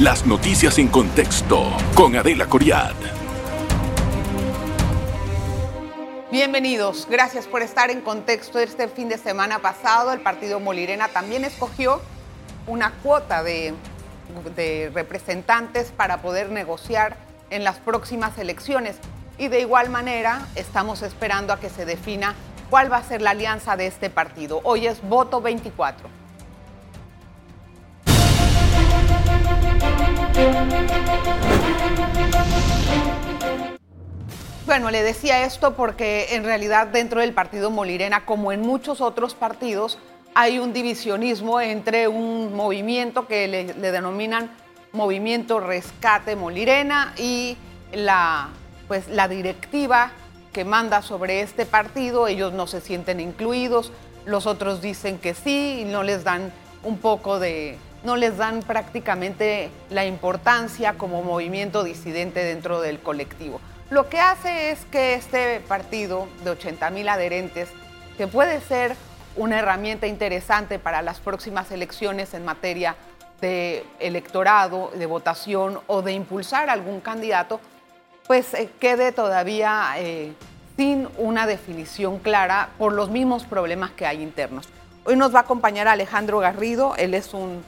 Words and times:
Las 0.00 0.24
noticias 0.24 0.78
en 0.78 0.88
contexto 0.88 1.76
con 1.94 2.16
Adela 2.16 2.46
Coriad. 2.46 2.94
Bienvenidos, 6.32 7.06
gracias 7.10 7.46
por 7.46 7.60
estar 7.60 7.90
en 7.90 8.00
contexto. 8.00 8.58
Este 8.58 8.88
fin 8.88 9.10
de 9.10 9.18
semana 9.18 9.58
pasado 9.58 10.14
el 10.14 10.20
partido 10.22 10.58
Molirena 10.58 11.08
también 11.08 11.44
escogió 11.44 12.00
una 12.66 12.92
cuota 13.02 13.42
de, 13.42 13.74
de 14.56 14.90
representantes 14.94 15.92
para 15.94 16.22
poder 16.22 16.48
negociar 16.48 17.18
en 17.50 17.62
las 17.62 17.76
próximas 17.76 18.38
elecciones. 18.38 18.96
Y 19.36 19.48
de 19.48 19.60
igual 19.60 19.90
manera 19.90 20.46
estamos 20.54 21.02
esperando 21.02 21.52
a 21.52 21.60
que 21.60 21.68
se 21.68 21.84
defina 21.84 22.34
cuál 22.70 22.90
va 22.90 22.96
a 22.96 23.04
ser 23.04 23.20
la 23.20 23.32
alianza 23.32 23.76
de 23.76 23.86
este 23.86 24.08
partido. 24.08 24.62
Hoy 24.64 24.86
es 24.86 25.02
voto 25.02 25.42
24. 25.42 26.19
Bueno, 34.70 34.92
le 34.92 35.02
decía 35.02 35.44
esto 35.44 35.74
porque 35.74 36.36
en 36.36 36.44
realidad 36.44 36.86
dentro 36.86 37.20
del 37.20 37.32
partido 37.32 37.72
Molirena, 37.72 38.24
como 38.24 38.52
en 38.52 38.60
muchos 38.60 39.00
otros 39.00 39.34
partidos, 39.34 39.98
hay 40.34 40.60
un 40.60 40.72
divisionismo 40.72 41.60
entre 41.60 42.06
un 42.06 42.54
movimiento 42.54 43.26
que 43.26 43.48
le, 43.48 43.64
denominan 43.64 44.50
Movimiento 44.92 45.58
Rescate 45.58 46.36
Molirena 46.36 47.14
y 47.18 47.56
la, 47.92 48.50
pues, 48.86 49.08
la 49.08 49.26
directiva 49.26 50.12
que 50.52 50.64
manda 50.64 51.02
sobre 51.02 51.40
este 51.40 51.66
partido. 51.66 52.28
Ellos 52.28 52.52
no 52.52 52.68
se 52.68 52.80
sienten 52.80 53.18
incluidos, 53.18 53.90
los 54.24 54.46
otros 54.46 54.80
dicen 54.80 55.18
que 55.18 55.34
sí 55.34 55.80
y 55.80 55.84
no 55.84 56.04
les 56.04 56.22
dan 56.22 56.52
un 56.84 56.98
poco 56.98 57.40
de, 57.40 57.76
no 58.04 58.16
les 58.16 58.36
dan 58.36 58.60
prácticamente 58.60 59.70
la 59.90 60.04
importancia 60.04 60.94
como 60.94 61.22
movimiento 61.22 61.84
disidente 61.84 62.42
dentro 62.44 62.80
del 62.80 63.00
colectivo. 63.00 63.60
Lo 63.90 64.08
que 64.08 64.20
hace 64.20 64.70
es 64.70 64.84
que 64.86 65.14
este 65.14 65.60
partido 65.60 66.28
de 66.44 66.50
80 66.50 66.90
mil 66.90 67.08
adherentes, 67.08 67.68
que 68.16 68.26
puede 68.26 68.60
ser 68.60 68.96
una 69.36 69.58
herramienta 69.58 70.06
interesante 70.06 70.78
para 70.78 71.02
las 71.02 71.20
próximas 71.20 71.70
elecciones 71.70 72.34
en 72.34 72.44
materia 72.44 72.96
de 73.40 73.84
electorado, 73.98 74.90
de 74.94 75.06
votación 75.06 75.80
o 75.86 76.02
de 76.02 76.12
impulsar 76.12 76.70
algún 76.70 77.00
candidato, 77.00 77.60
pues 78.26 78.54
eh, 78.54 78.70
quede 78.78 79.12
todavía 79.12 79.94
eh, 79.96 80.34
sin 80.76 81.08
una 81.18 81.46
definición 81.46 82.18
clara 82.18 82.70
por 82.78 82.92
los 82.92 83.10
mismos 83.10 83.44
problemas 83.44 83.90
que 83.90 84.06
hay 84.06 84.22
internos. 84.22 84.68
Hoy 85.04 85.16
nos 85.16 85.34
va 85.34 85.40
a 85.40 85.42
acompañar 85.42 85.88
Alejandro 85.88 86.38
Garrido, 86.38 86.94
él 86.96 87.14
es 87.14 87.34
un 87.34 87.64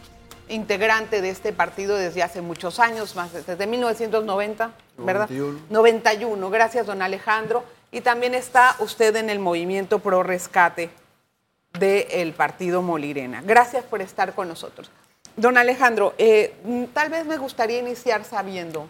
integrante 0.48 1.20
de 1.20 1.30
este 1.30 1.52
partido 1.52 1.96
desde 1.96 2.22
hace 2.22 2.40
muchos 2.40 2.78
años, 2.80 3.16
más 3.16 3.32
desde 3.32 3.66
1990, 3.66 4.72
¿verdad? 4.98 5.28
91. 5.28 5.60
91. 5.70 6.50
Gracias, 6.50 6.86
don 6.86 7.02
Alejandro. 7.02 7.64
Y 7.90 8.00
también 8.00 8.34
está 8.34 8.76
usted 8.78 9.14
en 9.16 9.30
el 9.30 9.38
movimiento 9.38 9.98
pro 9.98 10.22
rescate 10.22 10.90
del 11.78 12.32
partido 12.32 12.82
Molirena. 12.82 13.42
Gracias 13.44 13.84
por 13.84 14.00
estar 14.00 14.34
con 14.34 14.48
nosotros. 14.48 14.90
Don 15.36 15.56
Alejandro, 15.56 16.14
eh, 16.18 16.54
tal 16.92 17.08
vez 17.08 17.24
me 17.24 17.38
gustaría 17.38 17.78
iniciar 17.78 18.24
sabiendo 18.24 18.88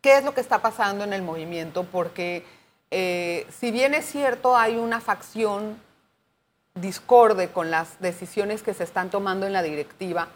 qué 0.00 0.18
es 0.18 0.24
lo 0.24 0.34
que 0.34 0.40
está 0.40 0.60
pasando 0.60 1.04
en 1.04 1.12
el 1.12 1.22
movimiento, 1.22 1.84
porque 1.84 2.44
eh, 2.90 3.46
si 3.58 3.70
bien 3.70 3.94
es 3.94 4.06
cierto, 4.06 4.56
hay 4.56 4.76
una 4.76 5.00
facción 5.00 5.78
discorde 6.74 7.48
con 7.48 7.70
las 7.70 8.00
decisiones 8.00 8.62
que 8.62 8.74
se 8.74 8.84
están 8.84 9.10
tomando 9.10 9.46
en 9.46 9.52
la 9.52 9.62
directiva, 9.62 10.28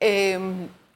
eh, 0.00 0.38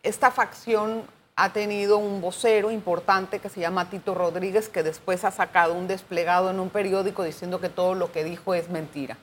esta 0.02 0.30
facción 0.30 1.04
ha 1.36 1.52
tenido 1.52 1.96
un 1.96 2.20
vocero 2.20 2.70
importante 2.70 3.38
que 3.38 3.48
se 3.48 3.60
llama 3.60 3.88
Tito 3.88 4.14
Rodríguez, 4.14 4.68
que 4.68 4.82
después 4.82 5.24
ha 5.24 5.30
sacado 5.30 5.74
un 5.74 5.88
desplegado 5.88 6.50
en 6.50 6.60
un 6.60 6.68
periódico 6.68 7.24
diciendo 7.24 7.60
que 7.60 7.70
todo 7.70 7.94
lo 7.94 8.12
que 8.12 8.24
dijo 8.24 8.52
es 8.54 8.68
mentira. 8.68 9.16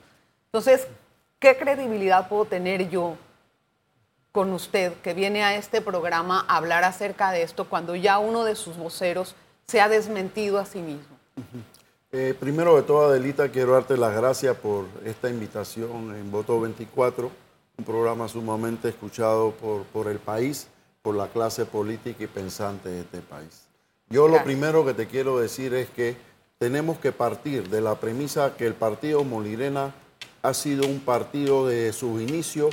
Entonces, 0.46 0.88
¿qué 1.38 1.56
credibilidad 1.56 2.28
puedo 2.28 2.44
tener 2.44 2.88
yo 2.88 3.16
con 4.32 4.52
usted 4.52 4.94
que 4.94 5.14
viene 5.14 5.44
a 5.44 5.54
este 5.54 5.80
programa 5.80 6.44
a 6.48 6.56
hablar 6.56 6.84
acerca 6.84 7.30
de 7.30 7.42
esto 7.42 7.68
cuando 7.68 7.94
ya 7.94 8.18
uno 8.18 8.44
de 8.44 8.56
sus 8.56 8.76
voceros 8.76 9.36
se 9.66 9.80
ha 9.80 9.88
desmentido 9.88 10.58
a 10.58 10.66
sí 10.66 10.80
mismo? 10.80 11.16
Eh, 12.10 12.34
primero 12.40 12.74
de 12.74 12.82
todo, 12.84 13.10
Adelita, 13.10 13.50
quiero 13.50 13.72
darte 13.72 13.98
las 13.98 14.16
gracias 14.16 14.56
por 14.56 14.86
esta 15.04 15.28
invitación 15.28 16.16
en 16.16 16.30
Voto 16.30 16.58
24, 16.58 17.30
un 17.76 17.84
programa 17.84 18.26
sumamente 18.28 18.88
escuchado 18.88 19.50
por, 19.50 19.82
por 19.82 20.08
el 20.08 20.18
país, 20.18 20.68
por 21.02 21.14
la 21.14 21.28
clase 21.28 21.66
política 21.66 22.24
y 22.24 22.26
pensante 22.26 22.88
de 22.88 23.00
este 23.00 23.20
país. 23.20 23.68
Yo 24.08 24.24
gracias. 24.24 24.40
lo 24.40 24.44
primero 24.46 24.86
que 24.86 24.94
te 24.94 25.06
quiero 25.06 25.38
decir 25.38 25.74
es 25.74 25.90
que 25.90 26.16
tenemos 26.56 26.98
que 26.98 27.12
partir 27.12 27.68
de 27.68 27.82
la 27.82 27.96
premisa 27.96 28.56
que 28.56 28.66
el 28.66 28.72
partido 28.72 29.22
Molirena 29.22 29.94
ha 30.40 30.54
sido 30.54 30.86
un 30.86 31.00
partido 31.00 31.66
de 31.66 31.92
su 31.92 32.20
inicio 32.22 32.70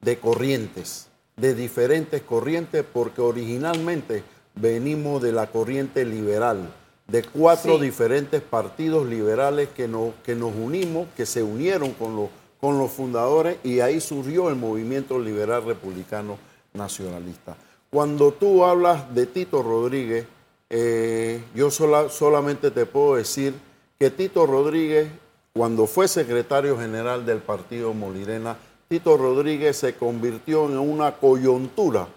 de 0.00 0.20
corrientes, 0.20 1.08
de 1.34 1.56
diferentes 1.56 2.22
corrientes, 2.22 2.84
porque 2.84 3.20
originalmente 3.20 4.22
venimos 4.54 5.20
de 5.20 5.32
la 5.32 5.48
corriente 5.48 6.04
liberal, 6.04 6.72
de 7.08 7.22
cuatro 7.22 7.76
sí. 7.76 7.84
diferentes 7.84 8.42
partidos 8.42 9.06
liberales 9.06 9.68
que 9.68 9.86
nos, 9.86 10.14
que 10.24 10.34
nos 10.34 10.54
unimos, 10.54 11.08
que 11.16 11.26
se 11.26 11.42
unieron 11.42 11.92
con 11.92 12.16
los, 12.16 12.28
con 12.60 12.78
los 12.78 12.90
fundadores 12.90 13.58
y 13.62 13.80
ahí 13.80 14.00
surgió 14.00 14.48
el 14.48 14.56
movimiento 14.56 15.18
liberal 15.18 15.64
republicano 15.64 16.38
nacionalista. 16.74 17.56
Cuando 17.90 18.32
tú 18.32 18.64
hablas 18.64 19.14
de 19.14 19.26
Tito 19.26 19.62
Rodríguez, 19.62 20.26
eh, 20.68 21.42
yo 21.54 21.70
sola, 21.70 22.08
solamente 22.08 22.70
te 22.72 22.86
puedo 22.86 23.14
decir 23.14 23.54
que 23.98 24.10
Tito 24.10 24.46
Rodríguez, 24.46 25.08
cuando 25.52 25.86
fue 25.86 26.08
secretario 26.08 26.76
general 26.78 27.24
del 27.24 27.38
partido 27.38 27.94
Molirena, 27.94 28.56
Tito 28.88 29.16
Rodríguez 29.16 29.76
se 29.76 29.94
convirtió 29.94 30.66
en 30.66 30.78
una 30.78 31.12
coyuntura 31.12 32.08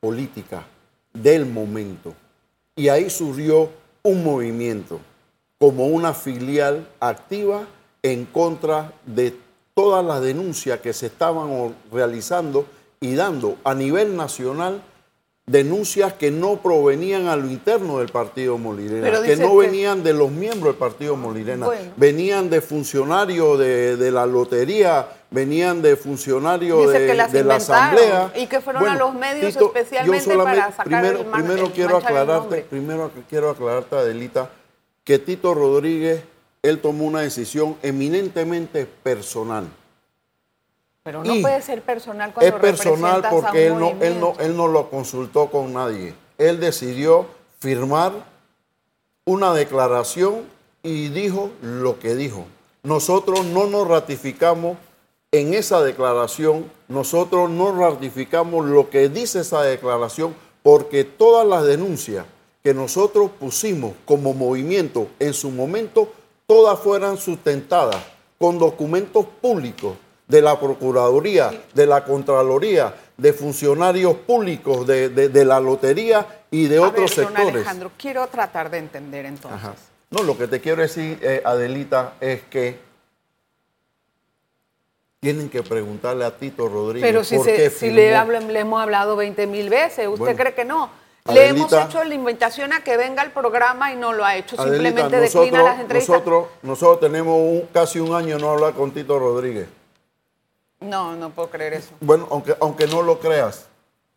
política 0.00 0.64
del 1.12 1.46
momento. 1.46 2.14
Y 2.74 2.88
ahí 2.88 3.10
surgió 3.10 3.68
un 4.02 4.24
movimiento 4.24 5.00
como 5.58 5.86
una 5.86 6.12
filial 6.12 6.88
activa 6.98 7.66
en 8.02 8.24
contra 8.26 8.92
de 9.06 9.36
todas 9.74 10.04
las 10.04 10.20
denuncias 10.20 10.80
que 10.80 10.92
se 10.92 11.06
estaban 11.06 11.74
realizando 11.92 12.66
y 13.00 13.14
dando 13.14 13.56
a 13.64 13.74
nivel 13.74 14.16
nacional 14.16 14.82
denuncias 15.46 16.12
que 16.12 16.30
no 16.30 16.62
provenían 16.62 17.26
a 17.26 17.34
lo 17.34 17.48
interno 17.48 17.98
del 17.98 18.08
partido 18.08 18.58
Molirena, 18.58 19.22
que 19.22 19.36
no 19.36 19.56
venían 19.56 20.04
de 20.04 20.12
los 20.12 20.30
miembros 20.30 20.74
del 20.74 20.76
partido 20.76 21.16
Molirena, 21.16 21.66
bueno. 21.66 21.92
venían 21.96 22.48
de 22.48 22.60
funcionarios 22.60 23.58
de, 23.58 23.96
de, 23.96 24.10
la 24.12 24.24
lotería, 24.24 25.08
venían 25.30 25.82
de 25.82 25.96
funcionarios 25.96 26.92
de, 26.92 27.00
de 27.00 27.44
la 27.44 27.56
asamblea. 27.56 28.32
Y 28.36 28.46
que 28.46 28.60
fueron 28.60 28.82
bueno, 28.82 28.96
a 28.96 28.98
los 28.98 29.14
medios 29.14 29.52
Tito, 29.52 29.66
especialmente 29.66 30.36
para 30.36 30.70
sacar 30.70 30.84
primero, 30.84 31.20
el 31.20 31.26
mar, 31.26 31.40
primero 31.42 31.66
el 31.66 31.72
quiero 31.72 31.96
aclararte, 31.96 32.66
primero 32.70 33.10
quiero 33.28 33.50
aclararte, 33.50 33.96
Adelita, 33.96 34.48
que 35.02 35.18
Tito 35.18 35.54
Rodríguez, 35.54 36.22
él 36.62 36.78
tomó 36.80 37.04
una 37.04 37.22
decisión 37.22 37.76
eminentemente 37.82 38.86
personal. 38.86 39.64
Pero 41.02 41.24
no 41.24 41.34
y 41.34 41.42
puede 41.42 41.60
ser 41.62 41.82
personal 41.82 42.32
cuando 42.32 42.54
Es 42.54 42.60
personal 42.60 43.24
porque 43.28 43.66
él 43.66 43.78
no, 43.78 43.90
él, 44.00 44.20
no, 44.20 44.34
él 44.38 44.56
no 44.56 44.68
lo 44.68 44.88
consultó 44.88 45.50
con 45.50 45.72
nadie. 45.72 46.14
Él 46.38 46.60
decidió 46.60 47.26
firmar 47.58 48.12
una 49.24 49.52
declaración 49.52 50.42
y 50.82 51.08
dijo 51.08 51.50
lo 51.60 51.98
que 51.98 52.14
dijo. 52.14 52.44
Nosotros 52.84 53.44
no 53.44 53.66
nos 53.66 53.88
ratificamos 53.88 54.76
en 55.32 55.54
esa 55.54 55.82
declaración, 55.82 56.70
nosotros 56.88 57.48
no 57.50 57.76
ratificamos 57.76 58.66
lo 58.66 58.90
que 58.90 59.08
dice 59.08 59.40
esa 59.40 59.62
declaración 59.62 60.34
porque 60.62 61.04
todas 61.04 61.46
las 61.46 61.64
denuncias 61.64 62.26
que 62.62 62.74
nosotros 62.74 63.30
pusimos 63.40 63.92
como 64.04 64.34
movimiento 64.34 65.08
en 65.18 65.34
su 65.34 65.50
momento, 65.50 66.12
todas 66.46 66.78
fueran 66.78 67.16
sustentadas 67.16 68.04
con 68.38 68.58
documentos 68.58 69.26
públicos 69.40 69.94
de 70.32 70.40
la 70.40 70.58
Procuraduría, 70.58 71.50
de 71.74 71.86
la 71.86 72.02
Contraloría, 72.04 72.94
de 73.18 73.34
funcionarios 73.34 74.16
públicos, 74.16 74.86
de, 74.86 75.10
de, 75.10 75.28
de 75.28 75.44
la 75.44 75.60
Lotería 75.60 76.26
y 76.50 76.68
de 76.68 76.78
A 76.78 76.88
otros 76.88 77.14
ver, 77.14 77.26
don 77.26 77.34
sectores. 77.34 77.54
Alejandro, 77.56 77.90
quiero 77.98 78.26
tratar 78.28 78.70
de 78.70 78.78
entender 78.78 79.26
entonces. 79.26 79.62
Ajá. 79.62 79.74
No, 80.10 80.22
lo 80.22 80.38
que 80.38 80.46
te 80.46 80.58
quiero 80.58 80.80
decir, 80.80 81.18
eh, 81.20 81.42
Adelita, 81.44 82.14
es 82.18 82.40
que 82.48 82.78
tienen 85.20 85.50
que 85.50 85.62
preguntarle 85.62 86.24
a 86.24 86.34
Tito 86.34 86.66
Rodríguez. 86.66 87.06
Pero 87.06 87.24
si, 87.24 87.36
por 87.36 87.44
se, 87.44 87.54
qué 87.54 87.68
si 87.68 87.76
firmó. 87.76 87.96
le, 87.96 88.16
hablo, 88.16 88.40
le, 88.40 88.58
hemos 88.58 88.80
hablado 88.80 89.16
20 89.16 89.46
mil 89.46 89.68
veces, 89.68 90.08
¿usted 90.08 90.18
Bueno, 90.18 90.38
cree 90.38 90.54
que 90.54 90.64
no? 90.64 90.88
Le 91.30 91.48
hemos 91.48 91.70
hecho 91.70 92.02
la 92.02 92.14
invitación 92.14 92.72
a 92.72 92.82
que 92.82 92.96
venga 92.96 93.20
al 93.20 93.32
programa 93.32 93.92
y 93.92 93.96
no 93.96 94.14
lo 94.14 94.24
ha 94.24 94.34
hecho, 94.34 94.58
Adelita, 94.58 94.82
simplemente 94.82 95.20
nosotros, 95.20 95.44
declina 95.44 95.62
las 95.62 95.78
entrevistas. 95.78 96.16
Nosotros, 96.16 96.46
nosotros 96.62 97.00
tenemos 97.00 97.38
un, 97.38 97.68
casi 97.70 98.00
un 98.00 98.14
año 98.14 98.38
no 98.38 98.48
hablar 98.48 98.72
con 98.72 98.92
Tito 98.92 99.18
Rodríguez. 99.18 99.68
No, 100.82 101.14
no 101.16 101.30
puedo 101.30 101.48
creer 101.50 101.74
eso. 101.74 101.90
Bueno, 102.00 102.26
aunque, 102.30 102.54
aunque 102.60 102.86
no 102.86 103.02
lo 103.02 103.18
creas, 103.18 103.66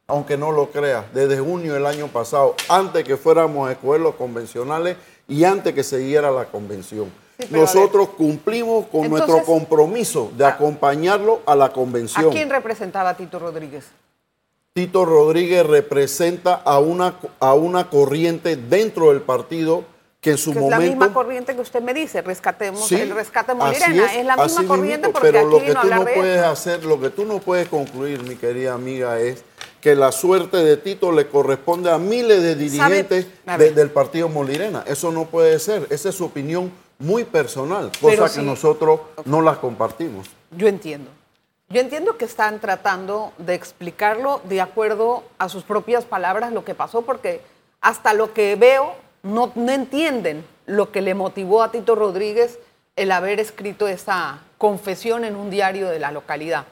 aunque 0.08 0.38
no 0.38 0.52
lo 0.52 0.70
creas, 0.72 1.06
desde 1.14 1.40
junio 1.40 1.74
del 1.74 1.86
año 1.86 2.08
pasado, 2.08 2.56
antes 2.70 3.04
que 3.04 3.18
fuéramos 3.18 3.68
a 3.68 3.72
escoger 3.74 4.02
los 4.02 4.16
convencionales 4.16 4.98
y 5.28 5.44
antes 5.44 5.74
que 5.74 5.84
se 5.84 5.98
diera 5.98 6.30
la 6.32 6.46
convención. 6.46 7.12
Sí, 7.40 7.48
a 7.54 7.58
Nosotros 7.58 8.10
cumplimos 8.10 8.86
con 8.88 9.06
Entonces- 9.06 9.28
nuestro 9.28 9.46
compromiso 9.54 10.32
de 10.38 10.46
Ah. 10.46 10.50
acompañarlo 10.50 11.42
a 11.46 11.56
la 11.56 11.74
convención. 11.74 12.28
¿A 12.28 12.30
quién 12.30 12.50
representaba 12.50 13.16
Tito 13.18 13.40
Rodríguez? 13.40 13.86
Tito 14.74 15.06
Rodríguez 15.06 15.66
representa 15.66 16.54
a 16.56 16.80
una, 16.80 17.16
a 17.40 17.54
una 17.54 17.90
corriente 17.90 18.56
dentro 18.58 19.10
del 19.10 19.22
partido 19.22 19.84
que 20.26 20.32
en 20.32 20.38
su 20.40 20.52
Que 20.54 20.58
es 20.58 20.66
la 20.66 20.78
momento... 20.78 20.90
misma 20.98 21.14
corriente 21.14 21.54
que 21.54 21.62
usted 21.62 21.84
me 21.84 21.94
dice, 21.94 22.24
rescatemos 22.24 22.88
Sí, 22.88 22.96
el 22.96 23.12
rescate 23.12 23.54
Molirena. 23.54 24.12
Es, 24.12 24.26
la 24.26 24.34
así 24.34 24.58
misma 24.58 24.68
corriente 24.76 25.08
mismito, 25.08 25.12
porque 25.12 25.28
pero 25.32 25.40
aquí 25.42 25.50
lo 25.52 25.60
que 25.60 25.76
tú 25.88 25.88
no 25.94 26.04
de 26.04 26.14
puedes 26.16 26.40
eso. 26.40 26.50
hacer, 26.50 26.84
lo 26.84 27.00
que 27.00 27.10
tú 27.12 27.26
no 27.26 27.38
puedes 27.38 27.68
concluir, 27.70 28.24
mi 28.24 28.36
querida 28.36 28.74
amiga, 28.74 29.20
es 29.20 29.44
que 29.82 29.94
la 29.96 30.12
suerte 30.12 30.58
de 30.58 30.78
Tito 30.78 31.12
le 31.12 31.28
corresponde 31.28 31.92
a 31.92 32.00
miles 32.00 32.42
de 32.42 32.56
dirigentes 32.56 33.28
de- 33.60 33.72
del 33.72 33.92
partido 33.92 34.28
Molirena. 34.28 34.84
Eso 34.88 35.12
no 35.12 35.26
puede 35.26 35.60
ser. 35.60 35.86
Esa 35.92 36.10
es 36.10 36.16
su 36.16 36.26
opinión 36.26 36.72
muy 36.98 37.24
personal, 37.24 37.92
cosa 37.92 38.08
Pero 38.08 38.24
que 38.24 38.30
sí. 38.32 38.42
nosotros 38.42 39.02
no 39.26 39.44
las 39.44 39.60
compartimos. 39.60 40.26
Yo 40.58 40.68
entiendo. 40.68 41.12
Yo 41.70 41.82
entiendo 41.82 42.18
que 42.18 42.26
están 42.26 42.60
tratando 42.60 43.32
de 43.38 43.54
explicarlo 43.54 44.42
de 44.46 44.60
acuerdo 44.60 45.24
a 45.38 45.50
sus 45.50 45.62
propias 45.64 46.04
palabras 46.04 46.52
lo 46.52 46.66
que 46.66 46.74
pasó, 46.74 47.04
porque 47.04 47.42
hasta 47.80 48.14
lo 48.14 48.34
que 48.34 48.56
veo 48.56 48.96
no, 49.26 49.52
entienden 49.56 50.46
lo 50.66 50.92
que 50.92 51.02
le 51.02 51.14
motivó 51.14 51.64
a 51.64 51.72
Tito 51.72 51.96
Rodríguez 51.96 52.60
el 52.96 53.12
haber 53.12 53.40
escrito 53.40 53.88
esa 53.88 54.40
confesión 54.58 55.26
en 55.26 55.36
un 55.36 55.50
diario 55.50 55.90
de 55.90 56.00
la 56.00 56.12
localidad. 56.12 56.66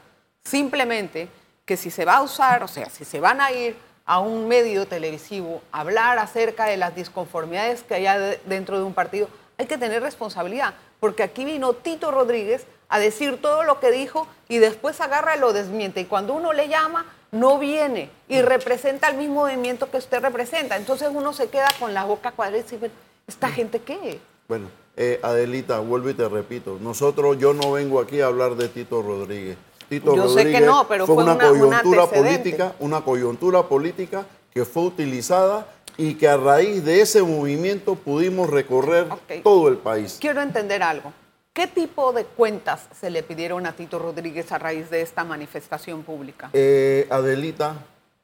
Simplemente 0.43 1.27
que 1.65 1.77
si 1.77 1.89
se 1.91 2.05
va 2.05 2.17
a 2.17 2.21
usar, 2.21 2.63
o 2.63 2.67
sea, 2.67 2.89
si 2.89 3.05
se 3.05 3.19
van 3.19 3.41
a 3.41 3.51
ir 3.51 3.75
a 4.05 4.19
un 4.19 4.47
medio 4.47 4.85
televisivo 4.85 5.61
a 5.71 5.81
hablar 5.81 6.17
acerca 6.19 6.65
de 6.65 6.77
las 6.77 6.95
disconformidades 6.95 7.83
que 7.83 7.95
haya 7.95 8.19
de- 8.19 8.39
dentro 8.45 8.77
de 8.77 8.83
un 8.83 8.93
partido, 8.93 9.29
hay 9.57 9.65
que 9.65 9.77
tener 9.77 10.01
responsabilidad, 10.01 10.73
porque 10.99 11.23
aquí 11.23 11.45
vino 11.45 11.73
Tito 11.73 12.11
Rodríguez 12.11 12.65
a 12.89 12.99
decir 12.99 13.41
todo 13.41 13.63
lo 13.63 13.79
que 13.79 13.91
dijo 13.91 14.27
y 14.49 14.57
después 14.57 14.99
agarra 15.01 15.37
y 15.37 15.39
lo 15.39 15.53
desmiente. 15.53 16.01
Y 16.01 16.05
cuando 16.05 16.33
uno 16.33 16.53
le 16.53 16.67
llama, 16.67 17.05
no 17.33 17.59
viene 17.59 18.09
y 18.29 18.41
representa 18.41 19.09
el 19.09 19.17
mismo 19.17 19.41
movimiento 19.41 19.91
que 19.91 19.97
usted 19.97 20.21
representa. 20.21 20.77
Entonces 20.77 21.09
uno 21.13 21.33
se 21.33 21.49
queda 21.49 21.67
con 21.79 21.93
la 21.93 22.05
boca 22.05 22.31
cuadrada 22.31 22.59
y 22.59 22.61
dice, 22.63 22.91
¿esta 23.27 23.49
gente 23.49 23.79
qué? 23.79 24.19
Bueno, 24.47 24.67
eh, 24.95 25.19
Adelita, 25.21 25.79
vuelvo 25.79 26.09
y 26.09 26.13
te 26.13 26.29
repito, 26.29 26.77
nosotros, 26.79 27.37
yo 27.39 27.53
no 27.53 27.71
vengo 27.73 27.99
aquí 27.99 28.21
a 28.21 28.27
hablar 28.27 28.55
de 28.55 28.69
Tito 28.69 29.01
Rodríguez. 29.01 29.57
Tito 29.89 30.15
Yo 30.15 30.29
sé 30.29 30.35
que 30.35 30.43
Rodríguez 30.43 30.65
no, 30.65 30.87
pero 30.87 31.05
fue, 31.05 31.15
fue 31.15 31.23
una 31.23 31.33
una- 31.33 31.51
un 31.51 31.59
coyuntura 31.59 32.07
política, 32.07 32.73
una 32.79 33.01
coyuntura 33.01 33.63
política 33.63 34.25
que 34.53 34.63
fue 34.65 34.83
utilizada 34.83 35.67
y 35.97 36.13
que 36.15 36.27
a 36.27 36.37
raíz 36.37 36.83
de 36.85 37.01
ese 37.01 37.21
movimiento 37.23 37.95
pudimos 37.95 38.49
recorrer 38.49 39.07
todo 39.43 39.67
el 39.67 39.77
país. 39.77 40.17
Quiero 40.21 40.41
entender 40.41 40.81
algo. 40.83 41.11
¿Qué 41.53 41.67
tipo 41.67 42.13
de 42.13 42.25
cuentas 42.25 42.87
se 42.99 43.11
le 43.11 43.21
pidieron 43.21 43.67
a 43.67 43.73
Tito 43.73 43.99
Rodríguez 43.99 44.51
a 44.51 44.57
raíz 44.57 44.89
de 44.89 45.01
esta 45.01 45.23
manifestación 45.23 46.01
pública? 46.01 46.49
Eh, 46.53 47.07
Adelita, 47.11 47.75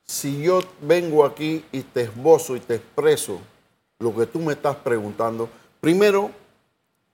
si 0.04 0.42
yo 0.42 0.62
vengo 0.82 1.24
aquí 1.24 1.64
y 1.72 1.82
te 1.82 2.02
esbozo 2.02 2.56
y 2.56 2.60
te 2.60 2.76
expreso 2.76 3.40
lo 4.00 4.16
que 4.16 4.26
tú 4.26 4.40
me 4.40 4.54
estás 4.54 4.78
preguntando, 4.78 5.48
primero 5.80 6.32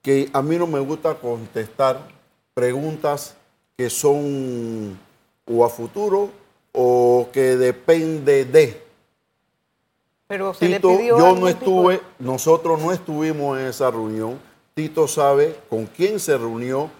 que 0.02 0.30
a 0.32 0.42
mí 0.42 0.56
no 0.58 0.68
me 0.68 0.80
gusta 0.80 1.16
contestar 1.16 2.00
preguntas 2.54 3.36
que 3.76 3.90
son 3.90 4.98
o 5.46 5.66
a 5.66 5.70
futuro 5.70 6.30
o 6.72 7.28
que 7.34 7.58
depende 7.58 8.46
de. 8.46 8.82
Pero 10.28 10.54
se 10.54 10.68
Tito, 10.68 10.92
le 10.92 10.98
pidió 10.98 11.18
yo 11.18 11.36
no 11.36 11.50
estuve, 11.50 11.96
de- 11.96 12.02
nosotros 12.20 12.82
no 12.82 12.94
estuvimos 12.94 13.60
en 13.60 13.66
esa 13.66 13.92
reunión. 13.92 14.40
Tito 14.76 15.08
sabe 15.08 15.56
con 15.70 15.86
quién 15.86 16.20
se 16.20 16.38
reunió 16.38 16.92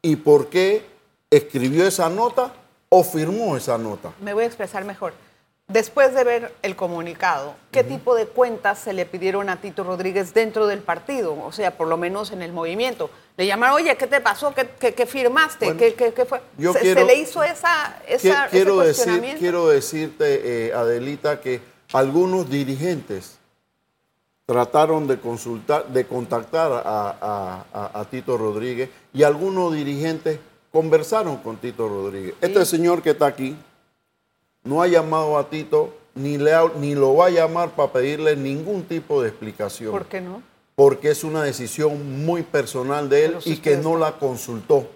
y 0.00 0.14
por 0.14 0.48
qué 0.48 0.86
escribió 1.28 1.84
esa 1.84 2.08
nota 2.08 2.52
o 2.88 3.02
firmó 3.02 3.56
esa 3.56 3.76
nota. 3.76 4.12
Me 4.20 4.32
voy 4.32 4.44
a 4.44 4.46
expresar 4.46 4.84
mejor. 4.84 5.12
Después 5.66 6.14
de 6.14 6.22
ver 6.22 6.54
el 6.62 6.76
comunicado, 6.76 7.56
¿qué 7.72 7.82
tipo 7.82 8.14
de 8.14 8.26
cuentas 8.28 8.78
se 8.78 8.92
le 8.92 9.06
pidieron 9.06 9.48
a 9.48 9.60
Tito 9.60 9.82
Rodríguez 9.82 10.34
dentro 10.34 10.68
del 10.68 10.78
partido? 10.78 11.36
O 11.44 11.50
sea, 11.50 11.76
por 11.76 11.88
lo 11.88 11.96
menos 11.96 12.30
en 12.30 12.42
el 12.42 12.52
movimiento. 12.52 13.10
Le 13.36 13.44
llamaron, 13.48 13.74
oye, 13.74 13.96
¿qué 13.96 14.06
te 14.06 14.20
pasó? 14.20 14.54
¿Qué, 14.54 14.68
qué- 14.78 14.94
qué 14.94 15.04
firmaste? 15.06 15.64
Bueno, 15.64 15.80
¿Qué, 15.80 16.24
fue? 16.28 16.40
yo 16.56 16.72
se, 16.74 16.78
se 16.78 16.84
quiero- 16.84 17.06
le 17.06 17.14
hizo 17.16 17.42
esa, 17.42 17.98
Qui- 18.06 18.14
esa 18.14 18.44
ese 18.44 18.50
quiero, 18.52 18.78
decir, 18.78 19.36
quiero 19.40 19.66
decirte, 19.66 20.68
eh, 20.68 20.72
Adelita, 20.72 21.40
que 21.40 21.60
algunos 21.92 22.48
dirigentes 22.48 23.40
trataron 24.56 25.08
de 25.08 25.18
consultar, 25.18 25.88
de 25.88 26.06
contactar 26.06 26.70
a, 26.72 26.80
a- 27.20 27.64
a- 27.74 28.00
a 28.00 28.04
Tito 28.04 28.38
Rodríguez 28.38 28.88
y 29.12 29.24
algunos 29.24 29.74
dirigentes 29.74 30.38
conversaron 30.72 31.38
con 31.38 31.56
Tito 31.56 31.88
Rodríguez. 31.88 32.34
Este 32.40 32.64
señor 32.64 33.02
que 33.02 33.10
está 33.10 33.26
aquí 33.26 33.56
no 34.62 34.80
ha 34.82 34.86
llamado 34.86 35.36
a 35.36 35.50
Tito 35.50 35.92
ni, 36.14 36.38
le 36.38 36.54
ha- 36.54 36.70
ni 36.78 36.94
lo 36.94 37.16
va 37.16 37.26
a 37.26 37.30
llamar 37.30 37.70
para 37.70 37.92
pedirle 37.92 38.36
ningún 38.36 38.84
tipo 38.84 39.20
de 39.20 39.28
explicación. 39.28 39.90
¿Por 39.90 40.06
qué 40.06 40.20
no? 40.20 40.40
Porque 40.76 41.10
es 41.10 41.24
una 41.24 41.42
decisión 41.42 42.24
muy 42.24 42.42
personal 42.42 43.08
de 43.08 43.24
él 43.24 43.36
si 43.42 43.54
y 43.54 43.56
que 43.56 43.76
no 43.78 43.96
la 43.96 44.12
consultó 44.12 44.86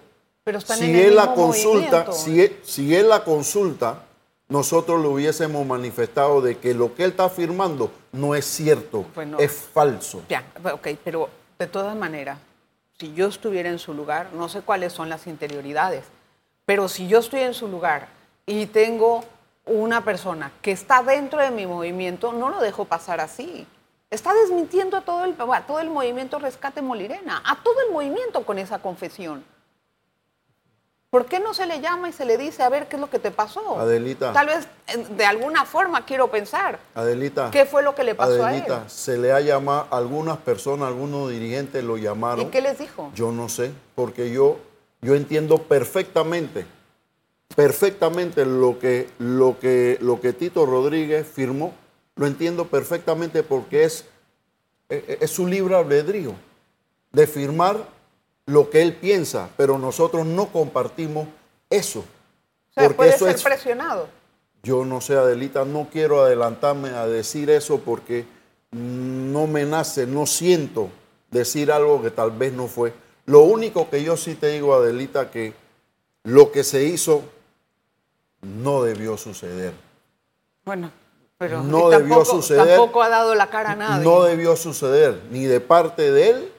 Pero 0.45 0.59
están 0.59 0.77
si 0.77 0.85
en 0.85 0.95
el 0.95 1.01
él 1.07 1.15
la 1.15 1.33
consulta, 1.33 2.11
si 2.13 2.41
él, 2.41 2.57
si 2.63 2.95
él 2.95 3.09
la 3.09 3.23
consulta, 3.23 4.05
nosotros 4.51 5.01
le 5.01 5.07
hubiésemos 5.07 5.65
manifestado 5.65 6.41
de 6.41 6.57
que 6.57 6.73
lo 6.73 6.93
que 6.93 7.05
él 7.05 7.11
está 7.11 7.23
afirmando 7.23 7.89
no 8.11 8.35
es 8.35 8.43
cierto, 8.43 9.05
Bueno. 9.15 9.37
es 9.39 9.53
falso. 9.53 10.23
Ya, 10.27 10.43
ok, 10.73 10.89
pero 11.05 11.29
de 11.57 11.67
todas 11.67 11.95
maneras, 11.95 12.37
si 12.99 13.13
yo 13.13 13.27
estuviera 13.27 13.69
en 13.69 13.79
su 13.79 13.93
lugar, 13.93 14.27
no 14.33 14.49
sé 14.49 14.61
cuáles 14.61 14.91
son 14.91 15.07
las 15.07 15.25
interioridades, 15.25 16.03
pero 16.65 16.89
si 16.89 17.07
yo 17.07 17.19
estoy 17.19 17.39
en 17.39 17.53
su 17.53 17.69
lugar 17.69 18.09
y 18.45 18.65
tengo 18.65 19.23
una 19.65 20.03
persona 20.03 20.51
que 20.61 20.73
está 20.73 21.01
dentro 21.01 21.39
de 21.41 21.51
mi 21.51 21.65
movimiento, 21.65 22.33
no 22.33 22.49
lo 22.49 22.59
dejo 22.59 22.83
pasar 22.83 23.21
así. 23.21 23.65
Está 24.09 24.33
desmintiendo 24.33 24.97
a 24.97 25.01
todo 25.01 25.23
el, 25.23 25.33
a 25.39 25.61
todo 25.65 25.79
el 25.79 25.89
movimiento 25.89 26.39
Rescate 26.39 26.81
Molirena, 26.81 27.41
a 27.45 27.63
todo 27.63 27.75
el 27.87 27.93
movimiento 27.93 28.45
con 28.45 28.59
esa 28.59 28.79
confesión. 28.79 29.45
¿Por 31.11 31.25
qué 31.25 31.41
no 31.41 31.53
se 31.53 31.65
le 31.65 31.81
llama 31.81 32.07
y 32.07 32.13
se 32.13 32.23
le 32.23 32.37
dice 32.37 32.63
a 32.63 32.69
ver 32.69 32.87
qué 32.87 32.95
es 32.95 33.01
lo 33.01 33.09
que 33.09 33.19
te 33.19 33.31
pasó? 33.31 33.77
Adelita. 33.77 34.31
Tal 34.31 34.47
vez 34.47 34.65
eh, 34.87 35.05
de 35.09 35.25
alguna 35.25 35.65
forma 35.65 36.05
quiero 36.05 36.31
pensar. 36.31 36.79
Adelita, 36.95 37.51
¿Qué 37.51 37.65
fue 37.65 37.83
lo 37.83 37.93
que 37.93 38.05
le 38.05 38.15
pasó 38.15 38.45
Adelita, 38.45 38.77
a 38.77 38.83
él? 38.83 38.89
se 38.89 39.17
le 39.17 39.33
ha 39.33 39.41
llamado, 39.41 39.87
algunas 39.91 40.37
personas, 40.37 40.87
algunos 40.87 41.29
dirigentes 41.29 41.83
lo 41.83 41.97
llamaron. 41.97 42.47
¿Y 42.47 42.49
qué 42.49 42.61
les 42.61 42.79
dijo? 42.79 43.11
Yo 43.13 43.33
no 43.33 43.49
sé, 43.49 43.73
porque 43.93 44.31
yo, 44.31 44.59
yo 45.01 45.15
entiendo 45.15 45.57
perfectamente, 45.57 46.65
perfectamente 47.57 48.45
lo 48.45 48.79
que, 48.79 49.09
lo, 49.19 49.59
que, 49.59 49.97
lo 49.99 50.21
que 50.21 50.31
Tito 50.31 50.65
Rodríguez 50.65 51.27
firmó. 51.27 51.73
Lo 52.15 52.25
entiendo 52.25 52.67
perfectamente 52.67 53.43
porque 53.43 53.83
es, 53.83 54.05
es, 54.87 55.03
es 55.21 55.29
su 55.29 55.45
libre 55.45 55.75
albedrío 55.75 56.35
de 57.11 57.27
firmar 57.27 57.75
lo 58.45 58.69
que 58.69 58.81
él 58.81 58.93
piensa, 58.95 59.49
pero 59.57 59.77
nosotros 59.77 60.25
no 60.25 60.47
compartimos 60.47 61.27
eso. 61.69 61.99
O 61.99 62.73
sea, 62.73 62.83
porque 62.85 62.95
puede 62.97 63.09
eso 63.11 63.25
ser 63.25 63.35
es, 63.35 63.43
presionado. 63.43 64.07
yo 64.63 64.85
no 64.85 65.01
sé, 65.01 65.15
Adelita, 65.15 65.65
no 65.65 65.87
quiero 65.91 66.23
adelantarme 66.23 66.89
a 66.89 67.05
decir 67.07 67.49
eso 67.49 67.79
porque 67.79 68.25
no 68.71 69.47
me 69.47 69.65
nace, 69.65 70.07
no 70.07 70.25
siento 70.25 70.89
decir 71.29 71.71
algo 71.71 72.01
que 72.01 72.11
tal 72.11 72.31
vez 72.31 72.53
no 72.53 72.67
fue. 72.67 72.93
Lo 73.25 73.41
único 73.41 73.89
que 73.89 74.03
yo 74.03 74.17
sí 74.17 74.35
te 74.35 74.47
digo, 74.47 74.73
Adelita, 74.73 75.29
que 75.31 75.53
lo 76.23 76.51
que 76.51 76.63
se 76.63 76.83
hizo 76.85 77.23
no 78.41 78.83
debió 78.83 79.17
suceder. 79.17 79.73
Bueno, 80.65 80.91
pero 81.37 81.61
No 81.63 81.89
debió 81.89 82.15
tampoco, 82.17 82.25
suceder. 82.41 82.67
tampoco 82.67 83.03
ha 83.03 83.09
dado 83.09 83.35
la 83.35 83.49
cara 83.49 83.71
a 83.71 83.75
nadie. 83.75 84.03
No 84.03 84.23
debió 84.23 84.55
suceder 84.55 85.21
ni 85.31 85.45
de 85.45 85.59
parte 85.59 86.11
de 86.11 86.29
él 86.29 86.50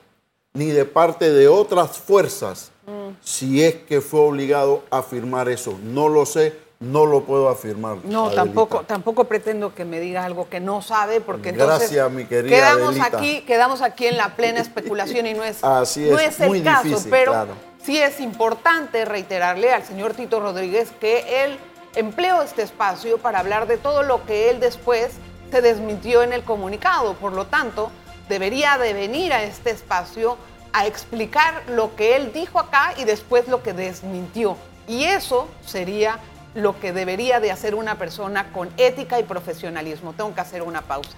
ni 0.55 0.67
de 0.67 0.85
parte 0.85 1.31
de 1.31 1.49
otras 1.49 1.99
fuerzas 1.99 2.71
Mm. 2.87 3.15
si 3.23 3.63
es 3.63 3.77
que 3.77 4.01
fue 4.01 4.19
obligado 4.21 4.83
a 4.91 5.03
firmar 5.05 5.49
eso. 5.49 5.79
No 5.85 6.09
lo 6.09 6.27
sé, 6.27 6.59
no 6.81 7.07
lo 7.07 7.23
puedo 7.23 7.49
afirmar. 7.49 7.99
No, 8.03 8.23
Adelita. 8.25 8.43
tampoco, 8.43 8.81
tampoco 8.81 9.25
pretendo 9.25 9.73
que 9.73 9.85
me 9.85 10.01
diga 10.01 10.25
algo 10.25 10.49
que 10.49 10.59
no 10.59 10.83
sabe, 10.83 11.21
porque 11.21 11.51
entonces 11.51 11.93
mi 12.11 12.25
querida 12.25 12.57
quedamos 12.57 12.89
Adelita. 12.99 13.19
aquí, 13.19 13.41
quedamos 13.43 13.83
aquí 13.83 14.07
en 14.09 14.17
la 14.17 14.35
plena 14.35 14.61
especulación 14.61 15.27
y 15.29 15.35
no 15.35 15.45
es, 15.45 15.63
Así 15.63 16.01
no 16.11 16.19
es, 16.19 16.35
es 16.35 16.41
el 16.41 16.49
muy 16.49 16.61
caso, 16.63 16.83
difícil, 16.89 17.11
pero 17.11 17.31
claro. 17.31 17.53
sí 17.85 17.99
es 17.99 18.19
importante 18.19 19.05
reiterarle 19.05 19.73
al 19.73 19.85
señor 19.85 20.15
Tito 20.15 20.41
Rodríguez 20.41 20.91
que 21.01 21.45
él 21.45 21.57
empleó 21.95 22.43
este 22.43 22.63
espacio 22.63 23.19
para 23.19 23.39
hablar 23.39 23.69
de 23.69 23.77
todo 23.77 24.03
lo 24.03 24.27
que 24.27 24.51
él 24.51 24.59
después 24.59 25.13
se 25.53 25.63
desmintió 25.63 26.25
en 26.25 26.33
el 26.33 26.43
comunicado. 26.43 27.15
Por 27.15 27.33
lo 27.33 27.47
tanto, 27.47 27.93
debería 28.33 28.79
de 28.79 28.95
venir 28.95 29.31
a 29.35 29.43
este 29.43 29.73
espacio 29.73 30.39
a 30.73 30.87
explicar 30.87 31.65
lo 31.69 31.95
que 31.97 32.17
él 32.17 32.33
dijo 32.33 32.59
acá 32.59 32.95
y 32.97 33.05
después 33.05 33.47
lo 33.47 33.63
que 33.63 33.75
desmintió. 33.75 34.57
Y 34.89 35.05
eso 35.05 35.49
sería 35.67 36.19
lo 36.55 36.81
que 36.81 36.95
debería 36.95 37.41
de 37.41 37.51
hacer 37.51 37.75
una 37.75 37.99
persona 37.99 38.51
con 38.53 38.71
ética 38.79 39.21
y 39.21 39.25
profesionalismo. 39.25 40.15
Tengo 40.15 40.35
que 40.35 40.41
hacer 40.41 40.63
una 40.63 40.81
pausa. 40.81 41.13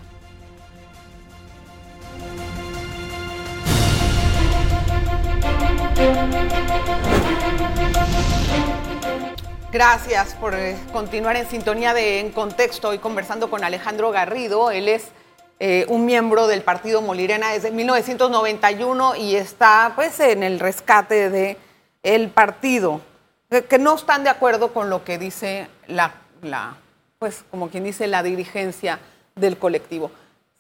Gracias 9.71 10.35
por 10.35 10.55
eh, 10.55 10.77
continuar 10.93 11.37
en 11.37 11.49
sintonía 11.49 11.95
de 11.95 12.19
En 12.19 12.33
Contexto. 12.33 12.89
Hoy 12.89 12.99
conversando 12.99 13.51
con 13.51 13.63
Alejandro 13.63 14.11
Garrido. 14.11 14.73
Él 14.73 14.89
es 14.89 15.13
eh, 15.61 15.87
un 15.89 16.05
miembro 16.05 16.47
del 16.47 16.63
partido 16.63 17.01
Molirena 17.01 17.53
desde 17.53 17.71
1991 17.71 19.15
y 19.17 19.37
está 19.37 19.93
pues 19.95 20.19
en 20.21 20.43
el 20.43 20.59
rescate 20.59 21.31
de 21.31 21.57
el 22.03 22.29
partido. 22.31 23.01
Que, 23.49 23.79
no 23.79 23.95
están 23.95 24.25
de 24.25 24.31
acuerdo 24.31 24.73
con 24.73 24.91
lo 24.91 25.05
que 25.05 25.17
dice 25.17 25.69
la, 25.87 26.15
la, 26.43 26.77
pues 27.21 27.45
como 27.51 27.71
quien 27.71 27.85
dice, 27.85 28.09
la 28.09 28.25
dirigencia 28.25 28.99
del 29.37 29.57
colectivo. 29.57 30.11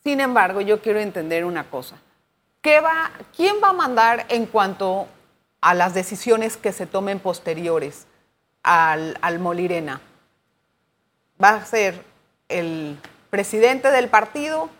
Sin 0.05 0.21
embargo, 0.21 0.61
yo 0.61 0.81
quiero 0.81 1.01
entender 1.01 1.45
una 1.45 1.65
cosa. 1.65 1.97
¿Qué 2.63 2.81
va, 2.81 3.11
¿Quién 3.37 3.57
va 3.63 3.71
a 3.71 3.73
mandar 3.73 4.27
en 4.29 4.47
cuanto 4.47 5.09
a 5.61 5.75
las 5.75 5.93
decisiones 5.93 6.57
que 6.57 6.73
se 6.73 6.87
tomen 6.87 7.19
posteriores 7.19 8.07
al, 8.63 9.19
al 9.23 9.41
Molirena? 9.41 10.01
¿Va 11.43 11.51
a 11.51 11.65
ser 11.65 12.05
el 12.49 12.97
presidente 13.31 13.91
del 13.91 14.09
partido 14.09 14.71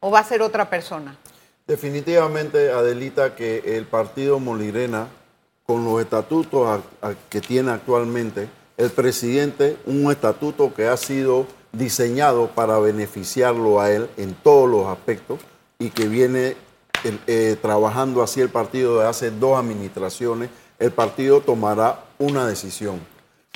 o 0.00 0.10
va 0.10 0.20
a 0.20 0.24
ser 0.24 0.42
otra 0.42 0.68
persona? 0.68 1.16
Definitivamente, 1.66 2.70
Adelita, 2.70 3.34
que 3.34 3.76
el 3.76 3.84
partido 3.84 4.38
Molirena, 4.38 5.08
con 5.66 5.84
los 5.84 6.00
estatutos 6.00 6.80
que 7.28 7.40
tiene 7.40 7.72
actualmente, 7.72 8.48
el 8.78 8.90
presidente, 8.90 9.76
un 9.84 10.10
estatuto 10.10 10.72
que 10.72 10.86
ha 10.86 10.96
sido 10.96 11.46
diseñado 11.72 12.48
para 12.48 12.78
beneficiarlo 12.78 13.80
a 13.80 13.90
él 13.90 14.08
en 14.16 14.34
todos 14.34 14.70
los 14.70 14.86
aspectos 14.86 15.40
y 15.78 15.90
que 15.90 16.08
viene 16.08 16.56
eh, 17.26 17.56
trabajando 17.60 18.22
así 18.22 18.40
el 18.40 18.48
partido 18.48 19.00
de 19.00 19.06
hace 19.06 19.30
dos 19.30 19.58
administraciones, 19.58 20.48
el 20.78 20.90
partido 20.90 21.40
tomará 21.40 22.04
una 22.18 22.46
decisión. 22.46 23.00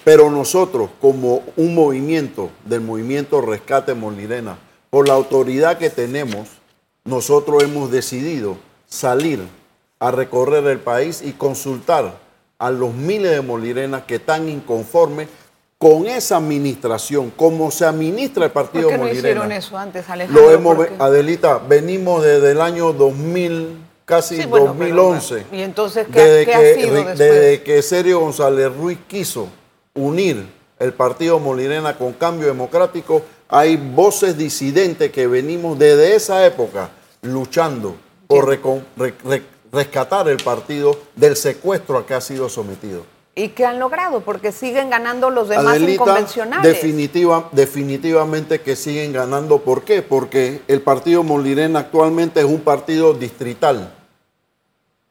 Pero 0.04 0.30
nosotros, 0.30 0.90
como 1.00 1.42
un 1.56 1.74
movimiento 1.74 2.50
del 2.64 2.80
movimiento 2.80 3.40
Rescate 3.40 3.94
Molirena, 3.94 4.58
por 4.92 5.08
la 5.08 5.14
autoridad 5.14 5.78
que 5.78 5.88
tenemos, 5.88 6.48
nosotros 7.06 7.62
hemos 7.62 7.90
decidido 7.90 8.58
salir 8.86 9.40
a 9.98 10.10
recorrer 10.10 10.66
el 10.66 10.80
país 10.80 11.22
y 11.24 11.32
consultar 11.32 12.18
a 12.58 12.70
los 12.70 12.92
miles 12.92 13.30
de 13.30 13.40
molirenas 13.40 14.02
que 14.02 14.16
están 14.16 14.50
inconformes 14.50 15.28
con 15.78 16.06
esa 16.06 16.36
administración, 16.36 17.32
como 17.34 17.70
se 17.70 17.86
administra 17.86 18.44
el 18.44 18.50
partido 18.50 18.90
¿Por 18.90 18.98
qué 18.98 18.98
no 18.98 19.10
hicieron 19.10 19.50
eso 19.50 19.78
antes, 19.78 20.10
Alejandro? 20.10 20.42
Lo 20.42 20.50
hemos, 20.50 20.86
Adelita, 20.98 21.56
venimos 21.56 22.22
desde 22.22 22.50
el 22.50 22.60
año 22.60 22.92
2000, 22.92 23.78
casi 24.04 24.42
2011. 24.42 25.46
¿Y 25.52 25.62
entonces 25.62 26.06
qué, 26.12 26.20
desde 26.20 26.54
ha 26.54 26.74
sido 26.74 26.94
después? 26.96 27.18
Desde 27.18 27.62
que 27.62 27.80
Sergio 27.80 28.20
González 28.20 28.70
Ruiz 28.76 28.98
quiso 29.08 29.48
unir 29.94 30.46
el 30.78 30.92
partido 30.92 31.38
Molirena 31.38 31.96
con 31.96 32.12
Cambio 32.12 32.46
Democrático, 32.46 33.22
hay 33.52 33.76
voces 33.76 34.38
disidentes 34.38 35.12
que 35.12 35.26
venimos 35.26 35.78
desde 35.78 36.16
esa 36.16 36.44
época 36.46 36.88
luchando 37.20 37.94
por 38.26 38.48
rescatar 39.70 40.26
el 40.28 40.38
partido 40.38 40.98
del 41.14 41.36
secuestro 41.36 41.98
a 41.98 42.06
que 42.06 42.14
ha 42.14 42.20
sido 42.22 42.48
sometido. 42.48 43.04
¿Y 43.34 43.48
qué 43.50 43.66
han 43.66 43.78
logrado? 43.78 44.22
Porque 44.22 44.52
siguen 44.52 44.88
ganando 44.88 45.28
los 45.28 45.50
demás 45.50 45.78
inconvencionales. 45.78 46.64
Definitiva, 46.64 47.50
definitivamente 47.52 48.62
que 48.62 48.74
siguen 48.74 49.12
ganando. 49.12 49.58
¿Por 49.58 49.82
qué? 49.82 50.00
Porque 50.00 50.62
el 50.66 50.80
partido 50.80 51.22
Molirena 51.22 51.80
actualmente 51.80 52.40
es 52.40 52.46
un 52.46 52.60
partido 52.60 53.12
distrital. 53.12 53.94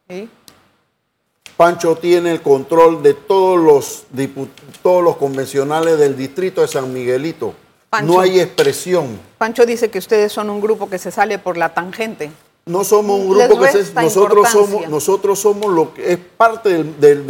¿Sí? 0.10 0.28
Pancho 1.58 1.96
tiene 1.96 2.32
el 2.32 2.42
control 2.42 3.04
de 3.04 3.14
todos 3.14 3.60
los, 3.60 4.06
todos 4.82 5.04
los 5.04 5.18
convencionales 5.18 6.00
del 6.00 6.18
distrito 6.18 6.62
de 6.62 6.68
San 6.68 6.92
Miguelito. 6.92 7.54
No 8.04 8.20
hay 8.20 8.40
expresión. 8.40 9.20
Pancho 9.38 9.66
dice 9.66 9.90
que 9.90 10.00
ustedes 10.00 10.32
son 10.32 10.50
un 10.50 10.62
grupo 10.62 10.90
que 10.90 10.98
se 10.98 11.12
sale 11.12 11.40
por 11.40 11.58
la 11.58 11.74
tangente 11.74 12.32
no 12.66 12.84
somos 12.84 13.20
un 13.20 13.30
grupo 13.30 13.60
que 13.60 13.72
se, 13.72 13.94
nosotros 13.94 14.50
somos 14.50 14.88
nosotros 14.88 15.40
somos 15.40 15.74
lo 15.74 15.94
que 15.94 16.14
es 16.14 16.20
parte 16.38 16.84
del, 16.84 17.26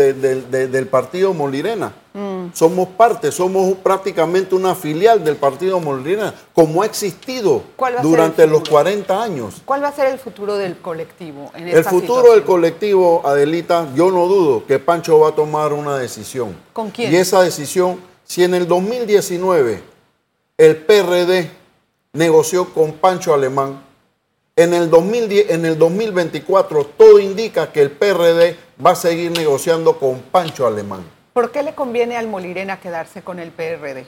del, 0.72 0.88
partido 0.88 1.34
Molirena. 1.34 1.94
Mm. 2.14 2.48
Somos 2.54 2.90
parte, 2.90 3.32
somos 3.32 3.78
prácticamente 3.78 4.54
una 4.56 4.76
filial 4.76 5.24
del 5.24 5.38
partido 5.38 5.80
Molirena, 5.80 6.34
como 6.54 6.82
ha 6.82 6.86
existido 6.86 7.64
durante 8.02 8.46
los 8.46 8.68
40 8.68 9.24
años. 9.24 9.62
¿Cuál 9.64 9.82
va 9.82 9.88
a 9.88 9.94
ser 9.94 10.08
el 10.08 10.20
futuro 10.20 10.58
del 10.58 10.78
colectivo? 10.80 11.50
En 11.56 11.70
el 11.70 11.84
futuro 11.86 12.34
del 12.34 12.44
colectivo, 12.44 13.22
Adelita, 13.26 13.88
yo 13.96 14.12
no 14.12 14.28
dudo 14.28 14.66
que 14.66 14.80
Pancho 14.80 15.20
va 15.20 15.30
a 15.30 15.32
tomar 15.36 15.72
una 15.72 15.98
decisión. 15.98 16.58
¿Con 16.74 16.92
quién? 16.92 17.14
Y 17.14 17.16
esa 17.16 17.42
decisión, 17.42 18.02
si 18.26 18.44
en 18.44 18.54
el 18.54 18.68
2019 18.68 19.82
el 20.62 20.78
PRD 20.78 21.50
negoció 22.14 22.72
con 22.72 22.94
Pancho 22.94 23.34
Alemán, 23.34 23.82
en 24.56 24.76
el, 24.76 24.92
2010, 24.92 25.50
en 25.50 25.66
el 25.66 25.80
2024 25.80 26.86
todo 26.86 27.20
indica 27.20 27.72
que 27.72 27.82
el 27.82 27.90
PRD 27.90 28.56
va 28.86 28.92
a 28.92 28.96
seguir 28.96 29.32
negociando 29.32 29.98
con 29.98 30.20
Pancho 30.20 30.68
Alemán. 30.68 31.04
¿Por 31.34 31.50
qué 31.50 31.64
le 31.64 31.74
conviene 31.74 32.16
al 32.16 32.28
Molirena 32.28 32.80
quedarse 32.80 33.24
con 33.24 33.40
el 33.40 33.50
PRD? 33.50 34.06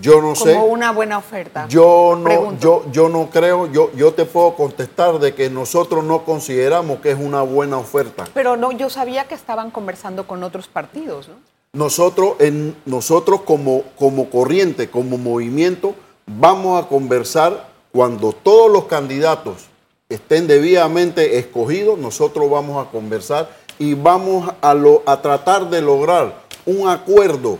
Yo 0.00 0.22
no 0.22 0.36
sé. 0.36 0.52
Como 0.52 0.66
una 0.66 0.92
buena 0.92 1.18
oferta. 1.18 1.66
Yo 1.68 2.16
no, 2.16 2.56
yo, 2.60 2.84
yo 2.92 3.08
no 3.08 3.28
creo, 3.28 3.66
yo, 3.72 3.90
yo 3.96 4.14
te 4.14 4.26
puedo 4.26 4.54
contestar 4.54 5.18
de 5.18 5.34
que 5.34 5.50
nosotros 5.50 6.04
no 6.04 6.24
consideramos 6.24 7.00
que 7.00 7.10
es 7.10 7.18
una 7.18 7.42
buena 7.42 7.78
oferta. 7.78 8.26
Pero 8.32 8.56
no, 8.56 8.70
yo 8.70 8.90
sabía 8.90 9.24
que 9.24 9.34
estaban 9.34 9.72
conversando 9.72 10.24
con 10.28 10.44
otros 10.44 10.68
partidos, 10.68 11.26
¿no? 11.28 11.55
Nosotros, 11.76 12.36
en, 12.38 12.74
nosotros 12.86 13.42
como, 13.42 13.82
como 13.98 14.30
corriente, 14.30 14.88
como 14.88 15.18
movimiento, 15.18 15.94
vamos 16.24 16.82
a 16.82 16.88
conversar 16.88 17.68
cuando 17.92 18.32
todos 18.32 18.72
los 18.72 18.86
candidatos 18.86 19.66
estén 20.08 20.46
debidamente 20.46 21.38
escogidos, 21.38 21.98
nosotros 21.98 22.50
vamos 22.50 22.82
a 22.82 22.90
conversar 22.90 23.50
y 23.78 23.92
vamos 23.92 24.50
a, 24.62 24.72
lo, 24.72 25.02
a 25.04 25.20
tratar 25.20 25.68
de 25.68 25.82
lograr 25.82 26.40
un 26.64 26.88
acuerdo 26.88 27.58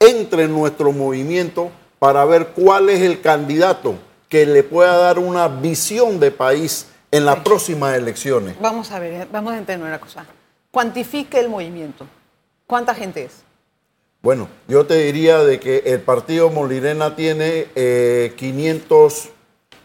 entre 0.00 0.48
nuestro 0.48 0.90
movimiento 0.90 1.70
para 1.98 2.24
ver 2.24 2.48
cuál 2.54 2.88
es 2.88 3.02
el 3.02 3.20
candidato 3.20 3.96
que 4.30 4.46
le 4.46 4.62
pueda 4.62 4.96
dar 4.96 5.18
una 5.18 5.48
visión 5.48 6.18
de 6.18 6.30
país 6.30 6.86
en 7.10 7.26
las 7.26 7.40
próximas 7.40 7.94
elecciones. 7.94 8.56
Vamos 8.58 8.90
a 8.90 8.98
ver, 8.98 9.28
vamos 9.30 9.52
a 9.52 9.58
entender 9.58 9.86
una 9.86 10.00
cosa. 10.00 10.24
Cuantifique 10.70 11.38
el 11.38 11.50
movimiento. 11.50 12.06
¿Cuánta 12.66 12.94
gente 12.94 13.24
es? 13.24 13.44
Bueno, 14.22 14.48
yo 14.66 14.86
te 14.86 14.94
diría 14.96 15.38
de 15.44 15.60
que 15.60 15.84
el 15.86 16.00
partido 16.00 16.50
Molirena 16.50 17.14
tiene 17.14 17.66
500 18.36 19.24
eh, 19.26 19.30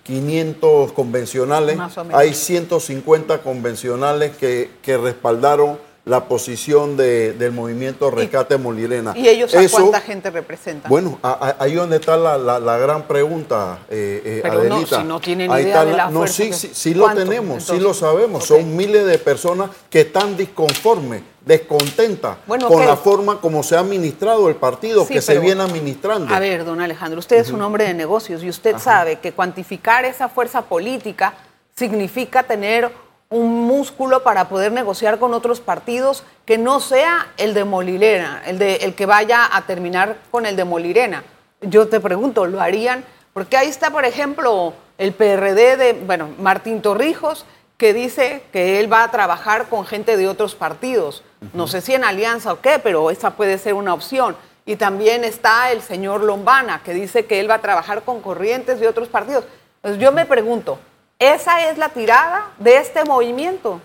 500 0.04 0.92
convencionales, 0.94 1.78
hay 2.12 2.34
150 2.34 3.44
convencionales 3.44 4.36
que, 4.36 4.72
que 4.82 4.98
respaldaron 4.98 5.78
la 6.06 6.26
posición 6.28 6.98
de, 6.98 7.34
del 7.34 7.52
movimiento 7.52 8.10
Rescate 8.10 8.58
Molirena. 8.58 9.14
¿Y 9.16 9.28
ellos 9.28 9.54
a 9.54 9.70
cuánta 9.70 10.02
gente 10.02 10.32
representan? 10.32 10.90
Bueno, 10.90 11.20
ahí 11.22 11.76
donde 11.76 11.98
está 11.98 12.18
la, 12.18 12.38
la, 12.38 12.78
gran 12.78 13.04
pregunta, 13.08 13.80
eh, 13.90 14.22
eh 14.26 14.40
Pero 14.42 14.64
No, 14.64 14.86
si 14.86 15.04
no 15.04 15.20
tienen 15.20 15.52
idea 15.52 15.86
de 15.86 15.94
la 15.94 16.10
No, 16.10 16.26
sí, 16.26 16.52
sí, 16.54 16.72
sí 16.74 16.94
lo 16.96 17.14
tenemos, 17.14 17.64
sí 17.64 17.80
lo 17.80 17.94
sabemos. 17.94 18.46
Son 18.46 18.76
miles 18.76 19.06
de 19.06 19.20
personas 19.20 19.70
que 19.90 20.02
están 20.02 20.36
disconformes, 20.36 21.22
descontentas 21.45 22.38
con 22.45 22.86
la 22.86 22.95
forma 22.95 23.41
como 23.41 23.63
se 23.63 23.75
ha 23.75 23.79
administrado 23.79 24.48
el 24.50 24.55
partido, 24.55 25.07
que 25.07 25.21
se 25.21 25.39
viene 25.39 25.62
administrando. 25.63 26.33
A 26.33 26.39
ver, 26.39 26.65
don 26.65 26.81
Alejandro, 26.81 27.19
usted 27.19 27.38
es 27.38 27.50
un 27.51 27.62
hombre 27.62 27.86
de 27.86 27.93
negocios 27.93 28.43
y 28.43 28.50
usted 28.50 28.77
sabe 28.77 29.19
que 29.19 29.31
cuantificar 29.31 30.05
esa 30.05 30.29
fuerza 30.29 30.62
política 30.63 31.33
significa 31.75 32.43
tener 32.43 32.91
un 33.29 33.65
músculo 33.65 34.24
para 34.24 34.50
poder 34.50 34.71
negociar 34.71 35.17
con 35.17 35.33
otros 35.33 35.62
partidos 35.62 36.24
que 36.45 36.57
no 36.57 36.79
sea 36.79 37.27
el 37.38 37.53
de 37.53 37.63
Molirena, 37.63 38.43
el, 38.45 38.60
de, 38.60 38.75
el 38.77 38.93
que 38.93 39.05
vaya 39.05 39.50
a 39.55 39.65
terminar 39.65 40.17
con 40.29 40.45
el 40.45 40.55
de 40.55 40.65
Molirena. 40.65 41.24
Yo 41.62 41.88
te 41.88 42.00
pregunto, 42.00 42.45
¿lo 42.45 42.62
harían? 42.62 43.05
Porque 43.33 43.55
ahí 43.55 43.69
está, 43.69 43.89
por 43.89 44.03
ejemplo, 44.03 44.74
el 44.98 45.13
PRD 45.13 45.77
de, 45.77 45.93
bueno, 46.05 46.29
Martín 46.39 46.81
Torrijos, 46.81 47.45
que 47.82 47.96
dice 47.96 48.44
que 48.54 48.80
él 48.80 48.94
va 48.94 49.02
a 49.02 49.10
trabajar 49.10 49.68
con 49.68 49.88
gente 49.88 50.16
de 50.16 50.28
otros 50.28 50.54
partidos. 50.54 51.24
No 51.52 51.66
sé 51.66 51.82
si 51.82 51.96
en 51.96 52.04
alianza 52.04 52.54
o 52.54 52.62
qué, 52.62 52.78
pero 52.78 53.10
esa 53.10 53.32
puede 53.32 53.58
ser 53.58 53.74
una 53.74 53.96
opción. 53.96 54.36
Y 54.68 54.76
también 54.76 55.24
está 55.24 55.72
el 55.72 55.82
señor 55.82 56.22
Lombana, 56.22 56.84
que 56.84 56.94
dice 56.94 57.26
que 57.26 57.40
él 57.40 57.50
va 57.50 57.56
a 57.56 57.62
trabajar 57.62 58.04
con 58.04 58.22
corrientes 58.22 58.80
de 58.80 58.88
otros 58.88 59.08
partidos. 59.08 59.46
Pues 59.82 59.98
yo 59.98 60.12
me 60.12 60.28
pregunto, 60.28 60.78
esa 61.18 61.72
es 61.72 61.80
la 61.80 61.90
tirada 61.90 62.52
de 62.60 62.78
este 62.78 63.04
movimiento. 63.04 63.82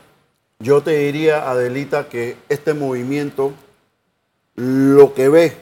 Yo 0.58 0.82
te 0.82 0.90
diría, 0.90 1.48
Adelita, 1.48 2.10
que 2.10 2.36
este 2.50 2.74
movimiento 2.74 3.54
lo 4.56 5.14
que 5.14 5.30
ve 5.30 5.56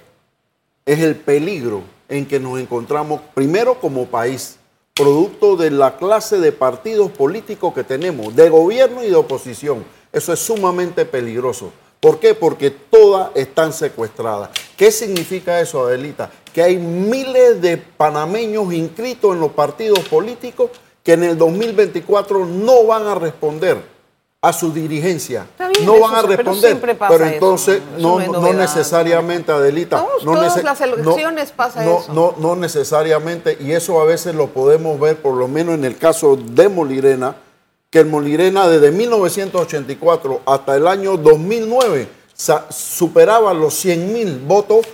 es 0.87 0.99
el 0.99 1.15
peligro 1.15 1.85
en 2.09 2.27
que 2.27 2.41
nos 2.41 2.59
encontramos, 2.59 3.21
primero 3.33 3.77
como 3.77 4.07
país, 4.07 4.59
producto 4.97 5.57
de 5.57 5.73
la 5.73 5.97
clase 5.97 6.39
de 6.39 6.53
partidos 6.53 7.11
políticos 7.11 7.75
que 7.75 7.83
tenemos, 7.83 8.37
de 8.37 8.49
gobierno 8.49 9.03
y 9.03 9.09
de 9.09 9.17
oposición. 9.17 9.85
Eso 10.13 10.33
es 10.33 10.39
sumamente 10.39 11.05
peligroso. 11.05 11.73
¿Por 11.99 12.21
qué? 12.21 12.33
Porque 12.35 12.71
todas 12.71 13.31
están 13.35 13.73
secuestradas. 13.73 14.51
¿Qué 14.77 14.93
significa 14.93 15.61
eso, 15.61 15.85
Adelita? 15.85 16.31
Que 16.53 16.63
hay 16.63 16.77
miles 16.77 17.61
de 17.61 17.77
panameños 17.77 18.73
inscritos 18.73 19.35
en 19.35 19.41
los 19.41 19.51
partidos 19.51 19.99
políticos 20.01 20.71
que 21.03 21.15
en 21.15 21.25
el 21.25 21.39
2024 21.39 22.47
no 22.47 22.87
van 22.87 23.09
a 23.09 23.17
responder 23.17 23.94
a 24.45 24.53
su 24.53 24.71
dirigencia. 24.75 25.47
no 25.87 26.01
van 26.01 26.17
a 26.17 26.23
responder. 26.23 26.79
Pero, 27.09 27.25
entonces, 27.25 27.81
no, 27.99 28.21
no, 28.21 28.53
necesariamente, 28.53 29.51
Adelita. 29.51 30.05
no 30.23 30.33
todas 30.35 30.63
las 30.63 30.81
elecciones 30.83 31.51
pasa 31.51 31.83
eso. 31.83 32.13
No, 32.13 32.35
no 32.37 32.55
necesariamente, 32.55 33.57
y 33.59 33.73
eso 33.73 33.99
a 34.03 34.05
veces 34.05 34.35
lo 34.35 34.49
podemos 34.49 35.01
ver, 35.01 35.17
por 35.17 35.35
lo 35.35 35.49
menos 35.49 35.77
en 35.77 35.87
el 35.87 35.97
caso 35.97 36.37
de 36.37 36.69
Molirena, 36.69 37.37
que 37.89 38.01
el 38.01 38.07
Molirena 38.07 38.69
desde 38.69 38.91
1984 38.91 40.43
hasta 40.45 40.77
el 40.77 40.89
año 40.89 41.17
2009 41.17 42.07
superaba 42.69 43.55
los 43.55 43.73
100 43.77 44.13
mil 44.13 44.39
votos 44.41 44.85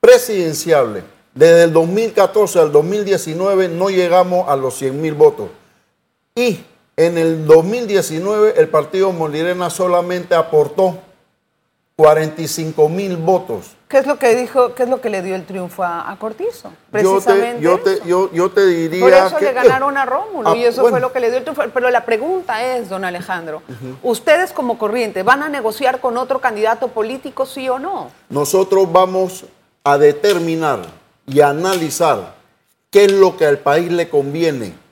presidenciales. 0.00 1.04
Desde 1.34 1.64
el 1.64 1.72
2014 1.74 2.60
al 2.60 2.72
2019 2.72 3.68
no 3.68 3.90
llegamos 3.90 4.48
a 4.48 4.56
los 4.56 4.74
100 4.76 5.02
mil 5.02 5.12
votos. 5.12 5.50
Y 6.34 6.60
en 6.98 7.16
el 7.16 7.46
2019 7.46 8.54
el 8.56 8.68
partido 8.68 9.12
Molirena 9.12 9.70
solamente 9.70 10.34
aportó 10.34 10.98
45 11.94 12.88
mil 12.88 13.16
votos. 13.16 13.76
¿Qué 13.88 13.98
es 13.98 14.06
lo 14.06 14.18
que 14.18 14.34
dijo, 14.34 14.74
qué 14.74 14.82
es 14.82 14.88
lo 14.88 15.00
que 15.00 15.08
le 15.08 15.22
dio 15.22 15.36
el 15.36 15.46
triunfo 15.46 15.84
a, 15.84 16.14
Cortizo? 16.18 16.72
Precisamente 16.90 17.62
yo 17.62 17.78
te, 17.78 18.00
yo, 18.04 18.32
yo, 18.32 18.50
te 18.50 18.66
diría 18.66 19.00
Por 19.00 19.12
eso 19.12 19.40
le 19.40 19.52
ganaron 19.52 19.96
a 19.96 20.04
Rómulo 20.04 20.56
y 20.56 20.64
ah, 20.64 20.68
eso 20.68 20.88
fue 20.88 20.98
lo 20.98 21.12
que 21.12 21.20
le 21.20 21.28
dio 21.28 21.38
el 21.38 21.44
triunfo. 21.44 21.62
Pero 21.72 21.88
la 21.90 22.04
pregunta 22.04 22.64
es, 22.64 22.88
don 22.88 23.04
Alejandro, 23.04 23.62
¿ustedes 24.02 24.52
como 24.52 24.76
corriente 24.76 25.22
van 25.22 25.44
a 25.44 25.48
negociar 25.48 26.00
con 26.00 26.16
otro 26.18 26.40
candidato 26.40 26.88
político, 26.88 27.46
sí 27.46 27.68
o 27.68 27.78
no? 27.78 28.10
Nosotros 28.28 28.90
vamos 28.90 29.44
a 29.84 29.96
determinar 29.98 30.80
y 31.26 31.40
analizar 31.42 32.34
qué 32.90 33.04
es 33.04 33.12
lo 33.12 33.36
que 33.36 33.46
al 33.46 33.58
país 33.58 33.90
le 33.90 34.08
conviene 34.08 34.87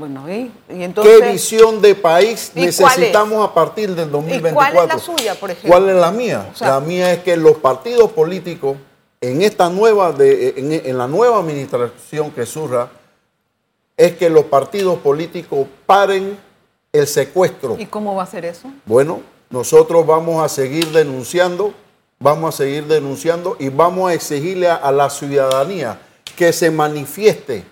bueno, 0.00 0.28
¿y, 0.28 0.50
entonces, 0.68 1.20
¿Qué 1.20 1.30
visión 1.30 1.80
de 1.80 1.94
país 1.94 2.52
necesitamos 2.54 3.46
a 3.46 3.52
partir 3.52 3.94
del 3.94 4.10
2024? 4.10 4.54
cuál 4.54 4.88
es 4.88 4.94
la 4.94 4.98
suya, 4.98 5.34
por 5.34 5.50
ejemplo? 5.50 5.70
¿Cuál 5.70 5.90
es 5.90 5.96
la 5.96 6.10
mía? 6.10 6.52
la 6.58 6.80
mía 6.80 7.12
es 7.12 7.18
que 7.20 7.36
los 7.36 7.58
partidos 7.58 8.10
políticos 8.10 8.76
en 9.20 9.42
esta 9.42 9.68
nueva 9.68 10.12
de, 10.12 10.82
en, 10.86 10.96
la 10.96 11.06
nueva 11.06 11.38
administración 11.38 12.30
que 12.30 12.46
surja 12.46 12.88
es 13.96 14.16
que 14.16 14.30
los 14.30 14.44
partidos 14.44 14.98
políticos 15.00 15.68
paren 15.84 16.38
el 16.90 17.06
secuestro. 17.06 17.76
¿Y 17.78 17.84
cómo 17.84 18.14
va 18.14 18.22
a 18.22 18.26
ser 18.26 18.46
eso? 18.46 18.68
Bueno, 18.86 19.20
nosotros 19.50 20.06
vamos 20.06 20.42
a 20.42 20.48
seguir 20.48 20.86
denunciando, 20.92 21.74
vamos 22.18 22.54
a 22.54 22.56
seguir 22.56 22.86
denunciando 22.86 23.56
y 23.58 23.68
vamos 23.68 24.10
a 24.10 24.14
exigirle 24.14 24.70
a 24.70 24.90
la 24.90 25.10
ciudadanía 25.10 26.00
que 26.36 26.54
se 26.54 26.70
manifieste 26.70 27.64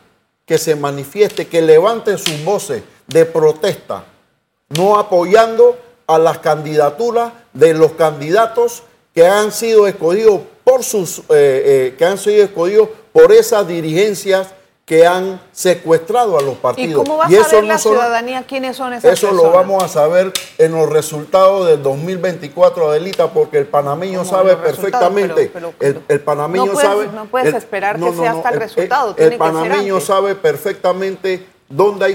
que 0.49 0.57
se 0.57 0.75
manifieste, 0.75 1.47
que 1.47 1.61
levante 1.61 2.17
sus 2.17 2.43
voces 2.43 2.83
de 3.07 3.27
protesta, 3.27 4.07
no 4.71 4.99
apoyando 4.99 5.79
a 6.07 6.19
las 6.19 6.39
candidaturas 6.39 7.35
de 7.53 7.75
los 7.75 7.93
candidatos 7.93 8.83
que 9.15 9.27
han 9.27 9.53
sido 9.53 9.87
escogidos 9.87 10.41
por 10.65 10.83
sus, 10.83 11.19
eh, 11.19 11.23
eh, 11.29 11.95
que 11.99 12.05
han 12.07 12.17
sido 12.17 12.43
escogidos 12.43 12.89
por 13.13 13.31
esas 13.31 13.69
dirigencias 13.69 14.49
que 14.89 15.07
han 15.07 15.39
secuestrado 15.53 16.39
a 16.39 16.43
los 16.43 16.57
partidos. 16.57 16.91
¿Y 16.93 16.95
cómo 16.95 17.19
va 17.19 17.27
a 17.27 17.45
saber 17.45 17.65
la 17.65 17.77
ciudadanía 17.77 18.45
quiénes 18.49 18.75
son 18.75 18.95
esas 18.95 19.13
Eso 19.13 19.33
lo 19.33 19.51
vamos 19.51 19.85
a 19.85 19.89
saber 19.89 20.33
en 20.57 20.73
los 20.73 20.89
resultados 20.89 21.67
del 21.67 21.83
2024, 21.83 22.89
Adelita, 22.89 23.31
porque 23.31 23.59
el 23.59 23.67
panameño 23.67 24.25
sabe 24.25 24.57
perfectamente. 24.57 25.53
el, 25.81 26.21
panameño 26.21 26.75
sabe. 26.75 27.09
No 27.15 27.27
puedes 27.27 27.55
esperar 27.55 28.01
que 28.01 28.13
sea 28.15 28.31
hasta 28.31 28.49
el, 28.49 28.61
resultado. 28.61 29.15
El, 29.19 29.37
panameño 29.37 30.01
sabe 30.01 30.35
perfectamente 30.35 31.45
dónde 31.69 32.07
hay 32.07 32.15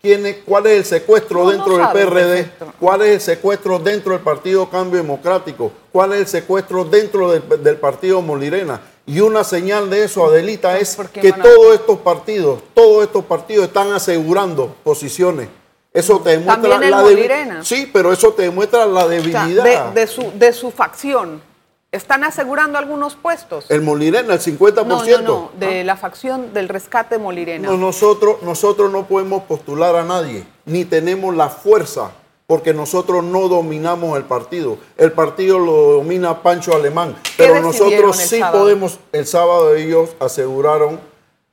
tiene, 0.00 0.38
cuál 0.38 0.66
es 0.66 0.78
el 0.78 0.84
secuestro 0.84 1.50
dentro 1.50 1.76
del 1.76 1.88
PRD, 1.88 2.50
cuál 2.78 3.02
es 3.02 3.14
el 3.14 3.20
secuestro 3.20 3.78
dentro 3.80 4.12
del 4.12 4.22
Partido 4.22 4.68
Cambio 4.68 5.00
Democrático, 5.00 5.72
cuál 5.92 6.12
es 6.12 6.20
el 6.20 6.26
secuestro 6.26 6.84
dentro 6.84 7.30
del, 7.30 7.62
del 7.62 7.76
Partido 7.76 8.20
Molirena 8.20 8.80
y 9.06 9.20
una 9.20 9.42
señal 9.44 9.90
de 9.90 10.04
eso, 10.04 10.26
Adelita, 10.26 10.78
es 10.78 10.96
que 11.12 11.32
todos 11.32 11.74
estos 11.74 11.98
partidos, 11.98 12.60
todos 12.74 13.04
estos 13.04 13.24
partidos 13.24 13.66
están 13.66 13.92
asegurando 13.92 14.74
posiciones. 14.84 15.48
Eso 15.92 16.20
te 16.20 16.30
demuestra 16.30 16.78
la 16.78 17.02
debilidad. 17.02 17.62
Sí, 17.62 17.90
pero 17.92 18.12
eso 18.12 18.32
te 18.32 18.42
demuestra 18.42 18.86
la 18.86 19.06
debilidad. 19.06 19.92
de, 19.92 20.06
su, 20.06 20.30
de 20.34 20.52
su 20.52 20.70
facción. 20.70 21.42
¿Están 21.90 22.24
asegurando 22.24 22.78
algunos 22.78 23.16
puestos? 23.16 23.70
El 23.70 23.82
Molirena, 23.82 24.32
el 24.32 24.40
50%. 24.40 24.86
No, 24.86 25.04
no, 25.04 25.20
no 25.20 25.50
de 25.58 25.80
ah. 25.80 25.84
la 25.84 25.96
facción 25.96 26.54
del 26.54 26.70
rescate 26.70 27.18
Molirena. 27.18 27.68
No, 27.68 27.76
nosotros, 27.76 28.36
nosotros 28.42 28.90
no 28.90 29.06
podemos 29.06 29.42
postular 29.42 29.96
a 29.96 30.02
nadie, 30.02 30.46
ni 30.64 30.86
tenemos 30.86 31.36
la 31.36 31.50
fuerza 31.50 32.12
porque 32.52 32.74
nosotros 32.74 33.24
no 33.24 33.48
dominamos 33.48 34.14
el 34.18 34.24
partido. 34.24 34.76
El 34.98 35.12
partido 35.12 35.58
lo 35.58 35.92
domina 35.94 36.42
Pancho 36.42 36.76
Alemán, 36.76 37.16
pero 37.38 37.62
nosotros 37.62 38.14
sí 38.14 38.42
podemos, 38.52 38.98
el 39.10 39.26
sábado 39.26 39.74
ellos 39.74 40.10
aseguraron 40.20 41.00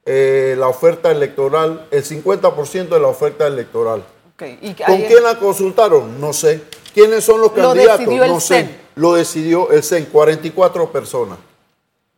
eh, 0.06 0.56
la 0.60 0.68
oferta 0.68 1.10
electoral, 1.10 1.88
el 1.90 2.04
50% 2.04 2.90
de 2.90 3.00
la 3.00 3.08
oferta 3.08 3.48
electoral. 3.48 4.04
¿Con 4.36 4.58
quién 4.58 5.24
la 5.24 5.40
consultaron? 5.40 6.20
No 6.20 6.34
sé. 6.34 6.64
¿Quiénes 6.94 7.24
son 7.24 7.40
los 7.40 7.54
candidatos? 7.54 8.06
no 8.06 8.42
sé. 8.42 8.70
Lo 8.96 9.14
decidió 9.14 9.72
el 9.72 9.84
CEN, 9.84 10.04
44 10.04 10.92
personas. 10.92 11.38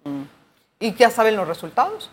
Mm. 0.06 0.24
¿Y 0.80 0.96
ya 0.96 1.12
saben 1.12 1.36
los 1.36 1.48
resultados? 1.48 2.10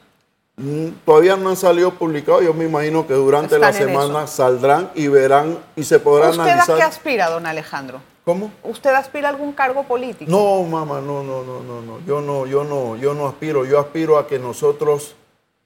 Mm, 0.59 0.89
todavía 1.05 1.37
no 1.37 1.51
han 1.51 1.57
salido 1.57 1.93
publicados, 1.93 2.43
yo 2.43 2.53
me 2.53 2.65
imagino 2.65 3.07
que 3.07 3.15
durante 3.15 3.59
la 3.61 3.73
semana 3.73 4.27
saldrán 4.27 4.91
y 4.97 5.07
verán 5.07 5.57
y 5.77 5.85
se 5.85 6.01
podrán 6.01 6.35
analizar. 6.35 6.61
¿Usted 6.61 6.75
a 6.75 6.77
qué 6.77 6.83
aspira, 6.83 7.31
don 7.31 7.47
Alejandro? 7.47 8.01
¿Cómo? 8.25 8.51
¿Usted 8.65 8.91
aspira 8.91 9.29
a 9.29 9.31
algún 9.31 9.53
cargo 9.53 9.85
político? 9.85 10.29
No, 10.31 10.65
mamá, 10.65 11.01
no, 11.01 11.23
no, 11.23 11.45
no, 11.45 11.61
no, 11.63 11.81
no. 11.81 12.01
Yo 12.05 12.21
no, 12.21 12.45
yo 12.47 12.65
no, 12.65 12.97
yo 12.97 13.15
no 13.15 13.29
aspiro. 13.29 13.65
Yo 13.65 13.79
aspiro 13.79 14.19
a 14.19 14.27
que 14.27 14.39
nosotros 14.41 15.15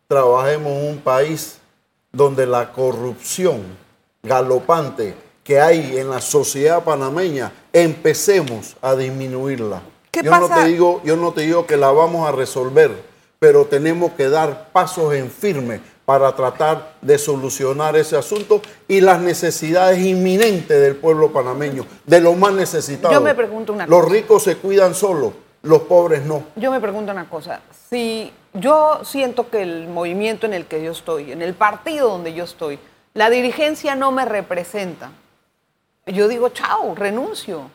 trabajemos 0.06 0.70
en 0.72 0.90
un 0.90 0.98
país 0.98 1.58
donde 2.12 2.46
la 2.46 2.70
corrupción 2.70 3.62
galopante 4.22 5.16
que 5.42 5.58
hay 5.58 5.96
en 5.96 6.10
la 6.10 6.20
sociedad 6.20 6.84
panameña 6.84 7.50
empecemos 7.72 8.76
a 8.82 8.94
disminuirla. 8.94 9.82
¿Qué 10.10 10.22
yo 10.22 10.30
no 10.38 10.48
te 10.48 10.64
digo, 10.66 11.00
yo 11.02 11.16
no 11.16 11.32
te 11.32 11.40
digo 11.40 11.66
que 11.66 11.78
la 11.78 11.90
vamos 11.90 12.28
a 12.28 12.32
resolver 12.32 13.11
pero 13.42 13.64
tenemos 13.64 14.12
que 14.12 14.28
dar 14.28 14.68
pasos 14.70 15.12
en 15.14 15.28
firme 15.28 15.80
para 16.04 16.32
tratar 16.32 16.92
de 17.02 17.18
solucionar 17.18 17.96
ese 17.96 18.16
asunto 18.16 18.62
y 18.86 19.00
las 19.00 19.20
necesidades 19.20 19.98
inminentes 19.98 20.80
del 20.80 20.94
pueblo 20.94 21.32
panameño, 21.32 21.84
de 22.06 22.20
los 22.20 22.36
más 22.36 22.52
necesitados. 22.52 23.12
Yo 23.12 23.20
me 23.20 23.34
pregunto 23.34 23.72
una 23.72 23.86
cosa. 23.86 23.98
Los 23.98 24.12
ricos 24.12 24.44
se 24.44 24.58
cuidan 24.58 24.94
solos, 24.94 25.32
los 25.62 25.80
pobres 25.80 26.24
no. 26.24 26.44
Yo 26.54 26.70
me 26.70 26.78
pregunto 26.78 27.10
una 27.10 27.28
cosa. 27.28 27.62
Si 27.90 28.32
yo 28.54 29.00
siento 29.02 29.50
que 29.50 29.62
el 29.62 29.88
movimiento 29.88 30.46
en 30.46 30.54
el 30.54 30.66
que 30.66 30.80
yo 30.80 30.92
estoy, 30.92 31.32
en 31.32 31.42
el 31.42 31.54
partido 31.54 32.10
donde 32.10 32.34
yo 32.34 32.44
estoy, 32.44 32.78
la 33.12 33.28
dirigencia 33.28 33.96
no 33.96 34.12
me 34.12 34.24
representa, 34.24 35.10
yo 36.06 36.28
digo, 36.28 36.50
chao, 36.50 36.94
renuncio 36.94 37.72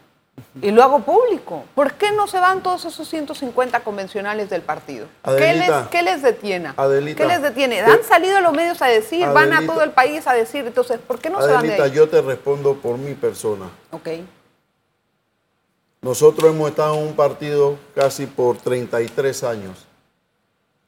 y 0.62 0.72
lo 0.72 0.84
hago 0.84 1.04
público. 1.04 1.66
¿Por 1.76 1.94
qué 1.94 2.12
no 2.12 2.28
se 2.28 2.40
van 2.40 2.62
todos 2.64 2.86
esos 2.86 3.08
150 3.08 3.82
convencionales 3.82 4.50
del 4.50 4.62
partido? 4.62 5.08
¿Qué, 5.24 5.54
les, 5.54 6.22
detiene? 6.22 6.74
¿Qué 7.16 7.26
les 7.26 7.42
detiene? 7.42 7.82
Han 7.82 8.04
salido 8.04 8.38
a 8.38 8.42
los 8.42 8.54
medios 8.54 8.82
a 8.82 8.88
decir, 8.88 9.28
van 9.28 9.54
a 9.54 9.66
todo 9.66 9.84
el 9.84 9.92
país 9.92 10.28
a 10.28 10.34
decir, 10.34 10.66
entonces, 10.66 11.00
¿por 11.00 11.20
qué 11.20 11.30
no 11.30 11.42
se 11.42 11.52
van 11.52 11.68
de 11.68 11.82
ahí? 11.82 11.92
yo 11.92 12.10
te 12.10 12.22
respondo 12.22 12.76
por 12.76 12.98
mi 12.98 13.14
persona. 13.14 13.66
Ok. 13.92 14.10
Nosotros 16.02 16.52
hemos 16.52 16.70
estado 16.70 16.96
en 16.96 17.08
un 17.08 17.16
partido 17.16 17.78
casi 17.96 18.28
por 18.28 18.58
33 18.58 19.44
años 19.44 19.86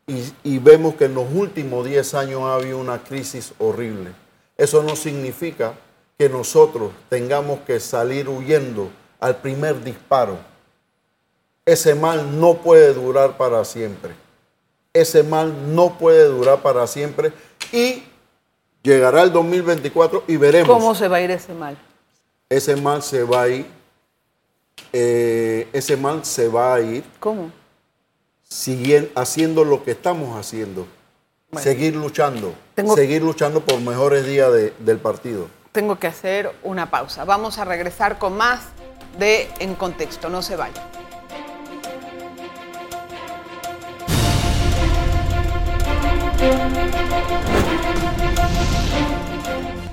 y, 0.08 0.34
y 0.44 0.60
vemos 0.60 0.96
que 0.96 1.06
en 1.06 1.16
los 1.16 1.26
últimos 1.34 1.86
10 1.86 2.14
años 2.14 2.42
ha 2.44 2.56
habido 2.56 2.78
una 2.78 3.04
crisis 3.04 3.54
horrible. 3.60 4.12
Eso 4.56 4.84
no 4.84 4.96
significa 4.96 5.74
que 6.18 6.30
nosotros 6.30 6.92
tengamos 7.10 7.60
que 7.62 7.80
salir 7.80 8.30
huyendo 8.30 8.90
al 9.20 9.38
primer 9.38 9.84
disparo. 9.84 10.38
Ese 11.66 11.94
mal 11.96 12.40
no 12.40 12.56
puede 12.56 12.94
durar 12.94 13.38
para 13.38 13.64
siempre. 13.66 14.14
Ese 14.94 15.24
mal 15.24 15.76
no 15.76 15.98
puede 15.98 16.26
durar 16.26 16.62
para 16.62 16.88
siempre 16.88 17.32
y 17.72 18.04
llegará 18.82 19.22
el 19.22 19.32
2024 19.32 20.24
y 20.28 20.38
veremos. 20.38 20.68
¿Cómo 20.76 20.96
se 20.96 21.08
va 21.08 21.18
a 21.18 21.22
ir 21.22 21.32
ese 21.32 21.54
mal? 21.54 21.78
Ese 22.50 22.76
mal 22.76 23.04
se 23.04 23.24
va 23.24 23.44
a 23.44 23.50
ir. 23.50 23.68
Eh, 24.92 25.68
ese 25.74 25.96
mal 25.96 26.26
se 26.26 26.48
va 26.48 26.74
a 26.76 26.82
ir. 26.82 27.04
¿Cómo? 27.20 27.52
haciendo 29.16 29.64
lo 29.64 29.84
que 29.84 29.92
estamos 29.92 30.36
haciendo. 30.36 30.88
Seguir 31.58 31.96
luchando, 31.96 32.54
Tengo- 32.74 32.96
seguir 32.96 33.22
luchando 33.22 33.62
por 33.62 33.80
mejores 33.80 34.26
días 34.26 34.52
de- 34.52 34.74
del 34.80 34.98
partido. 34.98 35.48
Tengo 35.72 36.00
que 36.00 36.08
hacer 36.08 36.52
una 36.64 36.90
pausa. 36.90 37.26
Vamos 37.26 37.60
a 37.60 37.66
regresar 37.66 38.18
con 38.18 38.36
más 38.38 38.62
de 39.18 39.50
En 39.60 39.76
Contexto. 39.76 40.30
No 40.30 40.42
se 40.42 40.56
vayan. 40.56 40.84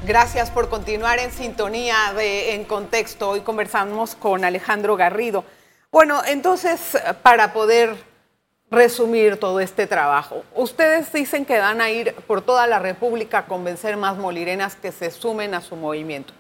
Gracias 0.07 0.51
por 0.51 0.69
continuar 0.69 1.19
en 1.19 1.33
sintonía 1.33 1.97
de 2.17 2.55
En 2.55 2.65
Contexto. 2.65 3.31
Hoy 3.31 3.41
conversamos 3.41 4.15
con 4.15 4.45
Alejandro 4.45 4.97
Garrido. 4.97 5.45
Bueno, 5.91 6.23
entonces, 6.25 6.97
para 7.23 7.53
poder 7.53 7.97
resumir 8.71 9.39
todo 9.39 9.59
este 9.59 9.89
trabajo, 9.89 10.45
ustedes 10.55 11.13
dicen 11.13 11.45
que 11.45 11.59
van 11.59 11.81
a 11.81 11.91
ir 11.91 12.15
por 12.29 12.41
toda 12.43 12.69
la 12.69 12.79
República 12.79 13.39
a 13.39 13.47
convencer 13.47 13.97
más 13.97 14.17
molirenas 14.17 14.77
que 14.77 14.93
se 14.93 15.11
sumen 15.11 15.55
a 15.55 15.61
su 15.61 15.75
movimiento. 15.75 16.33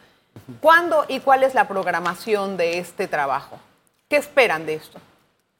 ¿Cuándo 0.60 1.04
y 1.08 1.20
cuál 1.20 1.42
es 1.42 1.54
la 1.54 1.68
programación 1.68 2.56
de 2.56 2.78
este 2.78 3.08
trabajo? 3.08 3.58
¿Qué 4.08 4.16
esperan 4.16 4.66
de 4.66 4.74
esto? 4.74 4.98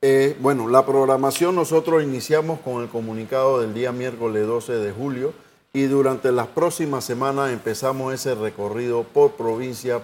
Eh, 0.03 0.37
bueno, 0.41 0.69
la 0.69 0.85
programación 0.85 1.55
nosotros 1.55 2.03
iniciamos 2.03 2.61
con 2.61 2.83
el 2.83 2.89
comunicado 2.89 3.61
del 3.61 3.75
día 3.75 3.93
miércoles 3.93 4.47
12 4.47 4.75
de 4.75 4.93
julio 4.93 5.33
y 5.73 5.85
durante 5.85 6.31
las 6.33 6.47
próximas 6.47 7.05
semanas 7.05 7.51
empezamos 7.51 8.15
ese 8.15 8.35
recorrido 8.35 9.05
por 9.05 9.33
provincia, 9.33 10.01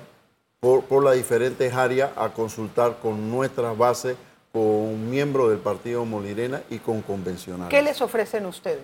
por, 0.60 0.82
por 0.84 1.04
las 1.04 1.14
diferentes 1.14 1.72
áreas 1.74 2.10
a 2.16 2.30
consultar 2.30 2.98
con 3.00 3.30
nuestras 3.30 3.76
bases, 3.76 4.16
con 4.52 5.10
miembros 5.10 5.50
del 5.50 5.58
Partido 5.58 6.04
Molirena 6.04 6.62
y 6.68 6.78
con 6.78 7.02
convencionales. 7.02 7.70
¿Qué 7.70 7.82
les 7.82 8.00
ofrecen 8.00 8.46
ustedes? 8.46 8.82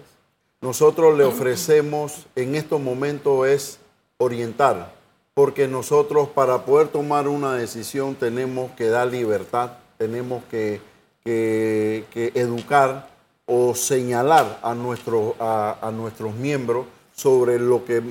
Nosotros 0.60 1.16
le 1.16 1.24
ofrecemos 1.24 2.26
en 2.34 2.54
estos 2.54 2.80
momentos 2.80 3.46
es 3.46 3.78
orientar, 4.16 4.92
porque 5.38 5.68
nosotros 5.68 6.28
para 6.30 6.64
poder 6.64 6.88
tomar 6.88 7.28
una 7.28 7.54
decisión 7.54 8.16
tenemos 8.16 8.72
que 8.72 8.88
dar 8.88 9.06
libertad, 9.06 9.70
tenemos 9.96 10.42
que, 10.50 10.80
que- 11.22 12.32
educar 12.34 13.08
o 13.46 13.72
señalar 13.72 14.58
a, 14.64 14.74
nuestros 14.74 15.34
a, 15.38 15.92
nuestros 15.94 16.34
miembros 16.34 16.86
sobre 17.14 17.60
lo 17.60 17.84
que, 17.84 18.02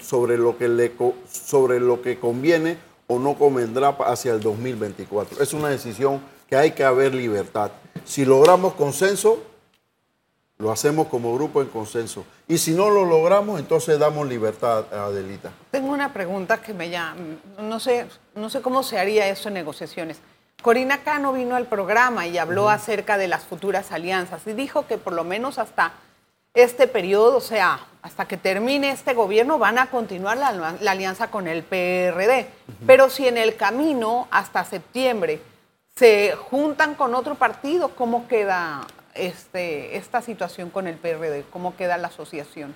sobre, 0.00 0.38
lo 0.38 0.56
que 0.56 0.68
le, 0.68 0.90
sobre 1.30 1.80
lo 1.80 2.00
que 2.00 2.18
conviene 2.18 2.78
o 3.08 3.18
no 3.18 3.34
convendrá 3.34 3.90
hacia 3.90 4.32
el 4.32 4.40
2024. 4.40 5.42
Es 5.42 5.52
una 5.52 5.68
decisión 5.68 6.22
que 6.48 6.56
hay 6.56 6.70
que 6.70 6.82
haber 6.82 7.14
libertad. 7.14 7.72
Si 8.06 8.24
logramos 8.24 8.72
consenso, 8.72 9.38
lo 10.58 10.70
hacemos 10.70 11.08
como 11.08 11.34
grupo 11.34 11.62
en 11.62 11.68
consenso. 11.68 12.24
Y 12.46 12.58
si 12.58 12.72
no 12.72 12.90
lo 12.90 13.04
logramos, 13.04 13.58
entonces 13.58 13.98
damos 13.98 14.28
libertad 14.28 14.84
a 14.92 15.06
Adelita. 15.06 15.50
Tengo 15.70 15.92
una 15.92 16.12
pregunta 16.12 16.60
que 16.60 16.72
me 16.72 16.90
llama, 16.90 17.16
no 17.58 17.80
sé, 17.80 18.06
no 18.34 18.48
sé 18.50 18.60
cómo 18.62 18.82
se 18.82 18.98
haría 18.98 19.28
eso 19.28 19.48
en 19.48 19.54
negociaciones. 19.54 20.18
Corina 20.62 21.02
Cano 21.02 21.32
vino 21.32 21.56
al 21.56 21.66
programa 21.66 22.26
y 22.26 22.38
habló 22.38 22.70
acerca 22.70 23.18
de 23.18 23.28
las 23.28 23.42
futuras 23.42 23.92
alianzas 23.92 24.46
y 24.46 24.52
dijo 24.52 24.86
que 24.86 24.96
por 24.96 25.12
lo 25.12 25.24
menos 25.24 25.58
hasta 25.58 25.92
este 26.54 26.86
periodo, 26.86 27.36
o 27.36 27.40
sea, 27.40 27.80
hasta 28.00 28.26
que 28.26 28.36
termine 28.36 28.90
este 28.90 29.12
gobierno, 29.12 29.58
van 29.58 29.78
a 29.78 29.90
continuar 29.90 30.38
la, 30.38 30.52
la 30.80 30.90
alianza 30.90 31.30
con 31.30 31.48
el 31.48 31.64
PRD. 31.64 32.46
Pero 32.86 33.10
si 33.10 33.26
en 33.26 33.38
el 33.38 33.56
camino, 33.56 34.28
hasta 34.30 34.64
septiembre, 34.64 35.42
se 35.96 36.34
juntan 36.48 36.94
con 36.94 37.14
otro 37.14 37.34
partido, 37.34 37.90
¿cómo 37.90 38.28
queda 38.28 38.86
este, 39.14 39.96
esta 39.96 40.22
situación 40.22 40.70
con 40.70 40.86
el 40.86 40.96
PRD? 40.96 41.44
¿Cómo 41.50 41.76
queda 41.76 41.96
la 41.98 42.08
asociación? 42.08 42.74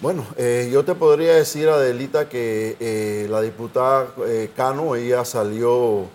Bueno, 0.00 0.26
eh, 0.38 0.70
yo 0.72 0.84
te 0.84 0.94
podría 0.94 1.34
decir, 1.34 1.68
Adelita, 1.68 2.28
que 2.28 2.76
eh, 2.80 3.26
la 3.28 3.40
diputada 3.42 4.08
eh, 4.26 4.50
Cano, 4.56 4.96
ella 4.96 5.24
salió 5.24 6.08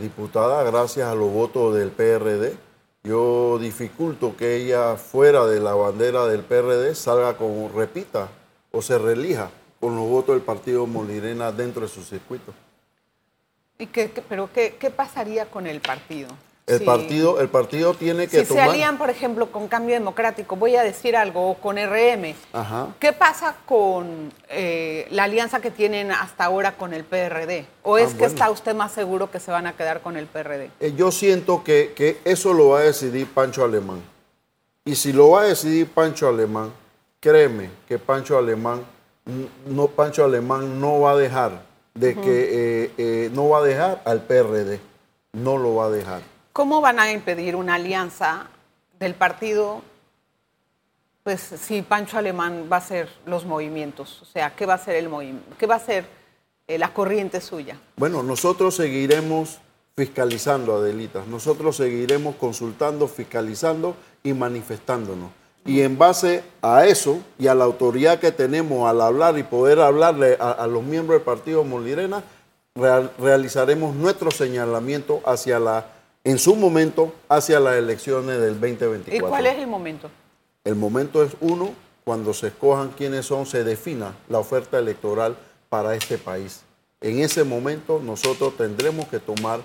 diputada 0.00 0.62
gracias 0.62 1.08
a 1.08 1.14
los 1.14 1.30
votos 1.32 1.74
del 1.74 1.90
PRD. 1.90 2.56
Yo 3.02 3.58
dificulto 3.58 4.36
que 4.36 4.56
ella 4.56 4.96
fuera 4.96 5.46
de 5.46 5.60
la 5.60 5.74
bandera 5.74 6.26
del 6.26 6.42
PRD 6.42 6.94
salga 6.94 7.36
como 7.36 7.68
repita 7.68 8.28
o 8.70 8.82
se 8.82 8.98
relija 8.98 9.50
con 9.80 9.96
los 9.96 10.06
votos 10.08 10.34
del 10.34 10.44
partido 10.44 10.86
Molirena 10.86 11.50
dentro 11.52 11.82
de 11.82 11.88
su 11.88 12.02
circuito. 12.02 12.52
¿Y 13.78 13.86
qué, 13.86 14.10
qué- 14.10 14.22
pero 14.22 14.50
qué, 14.52 14.76
qué 14.78 14.90
pasaría 14.90 15.46
con 15.46 15.66
el 15.66 15.80
partido? 15.80 16.28
El 16.68 16.82
partido, 16.84 17.40
el 17.40 17.48
partido 17.48 17.94
tiene 17.94 18.28
que 18.28 18.40
Si 18.44 18.52
se 18.54 18.60
alían, 18.60 18.98
por 18.98 19.10
ejemplo, 19.10 19.50
con 19.50 19.68
Cambio 19.68 19.94
Democrático, 19.94 20.54
voy 20.56 20.76
a 20.76 20.82
decir 20.82 21.16
algo, 21.16 21.50
o 21.50 21.54
con 21.54 21.76
RM, 21.76 22.34
Ajá. 22.52 22.88
¿qué 23.00 23.12
pasa 23.12 23.56
con 23.66 24.32
eh, 24.50 25.06
la 25.10 25.24
alianza 25.24 25.60
que 25.60 25.70
tienen 25.70 26.12
hasta 26.12 26.44
ahora 26.44 26.72
con 26.76 26.92
el 26.92 27.04
PRD? 27.04 27.66
¿O 27.82 27.96
es 27.98 28.04
Ah, 28.04 28.12
que 28.12 28.18
bueno. 28.18 28.32
está 28.34 28.50
usted 28.50 28.74
más 28.74 28.92
seguro 28.92 29.30
que 29.30 29.40
se 29.40 29.50
van 29.50 29.66
a 29.66 29.72
quedar 29.72 30.00
con 30.02 30.16
el 30.16 30.26
PRD? 30.26 30.70
Eh, 30.80 30.92
Yo 30.96 31.10
siento 31.10 31.64
que, 31.64 31.92
que 31.96 32.18
eso 32.24 32.52
lo 32.52 32.68
va 32.70 32.80
a 32.80 32.82
decidir 32.82 33.26
Pancho 33.28 33.64
Alemán. 33.64 34.02
Y 34.84 34.94
si 34.94 35.12
lo 35.12 35.30
va 35.30 35.42
a 35.42 35.44
decidir 35.44 35.86
Pancho 35.88 36.28
Alemán, 36.28 36.72
créeme 37.20 37.70
que 37.88 37.98
Pancho 37.98 38.38
Alemán 38.38 38.82
no, 39.66 39.88
Pancho 39.88 40.24
Alemán 40.24 40.80
no 40.80 41.00
va 41.00 41.10
a 41.12 41.16
dejar 41.16 41.62
de 41.94 42.14
que 42.14 42.90
eh, 42.96 43.30
no 43.34 43.50
va 43.50 43.58
a 43.58 43.62
dejar 43.62 44.00
al 44.04 44.22
PRD. 44.22 44.80
No 45.34 45.58
lo 45.58 45.74
va 45.74 45.86
a 45.86 45.90
dejar. 45.90 46.22
¿Cómo 46.58 46.80
van 46.80 46.98
a 46.98 47.12
impedir 47.12 47.54
una 47.54 47.76
alianza 47.76 48.48
del 48.98 49.14
partido? 49.14 49.80
Pues 51.22 51.40
si 51.40 51.82
Pancho 51.82 52.18
Alemán 52.18 52.68
va 52.68 52.74
a 52.74 52.78
hacer 52.80 53.08
los 53.26 53.44
movimientos, 53.44 54.22
o 54.22 54.24
sea, 54.24 54.56
¿qué 54.56 54.66
va 54.66 54.72
a 54.72 54.76
hacer 54.76 54.96
el 54.96 55.08
movimiento? 55.08 55.54
¿Qué 55.56 55.68
va 55.68 55.74
a 55.74 55.76
hacer 55.76 56.04
eh, 56.66 56.76
la 56.76 56.92
corriente 56.92 57.40
suya? 57.40 57.78
Bueno, 57.94 58.24
nosotros 58.24 58.74
seguiremos 58.74 59.58
fiscalizando, 59.96 60.74
Adelita. 60.74 61.22
Nosotros 61.28 61.76
seguiremos 61.76 62.34
consultando, 62.34 63.06
fiscalizando 63.06 63.94
y 64.24 64.32
manifestándonos. 64.32 65.30
Y 65.64 65.82
en 65.82 65.96
base 65.96 66.42
a 66.60 66.86
eso 66.86 67.20
y 67.38 67.46
a 67.46 67.54
la 67.54 67.66
autoridad 67.66 68.18
que 68.18 68.32
tenemos 68.32 68.90
al 68.90 69.00
hablar 69.00 69.38
y 69.38 69.44
poder 69.44 69.78
hablarle 69.78 70.36
a, 70.40 70.66
los 70.66 70.82
miembros 70.82 71.20
del 71.20 71.24
Partido 71.24 71.62
Molirena, 71.62 72.24
real- 72.74 73.12
realizaremos 73.16 73.94
nuestro 73.94 74.32
señalamiento 74.32 75.20
hacia 75.24 75.60
la, 75.60 75.86
en 76.28 76.38
su 76.38 76.56
momento, 76.56 77.14
hacia 77.30 77.58
las 77.58 77.76
elecciones 77.76 78.38
del 78.38 78.60
2024. 78.60 79.16
¿Y 79.16 79.18
cuál 79.18 79.46
es 79.46 79.56
el 79.56 79.66
momento? 79.66 80.10
El 80.62 80.74
momento 80.74 81.24
es 81.24 81.32
uno, 81.40 81.72
cuando 82.04 82.34
se 82.34 82.48
escojan 82.48 82.90
quiénes 82.90 83.24
son, 83.24 83.46
se 83.46 83.64
defina 83.64 84.14
la 84.28 84.38
oferta 84.38 84.78
electoral 84.78 85.38
para 85.70 85.94
este 85.94 86.18
país. 86.18 86.60
En 87.00 87.20
ese 87.20 87.44
momento 87.44 87.98
nosotros 88.04 88.58
tendremos 88.58 89.08
que 89.08 89.20
tomar 89.20 89.60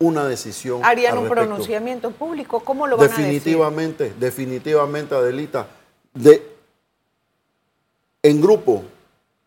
una 0.00 0.26
decisión. 0.26 0.80
¿Harían 0.84 1.16
un 1.16 1.28
pronunciamiento 1.28 2.10
público? 2.10 2.58
¿Cómo 2.58 2.88
lo 2.88 2.96
van 2.96 3.06
a 3.06 3.08
decir? 3.08 3.26
Definitivamente, 3.26 4.12
definitivamente, 4.18 5.14
Adelita. 5.14 5.68
De, 6.12 6.42
en 8.20 8.40
grupo, 8.40 8.82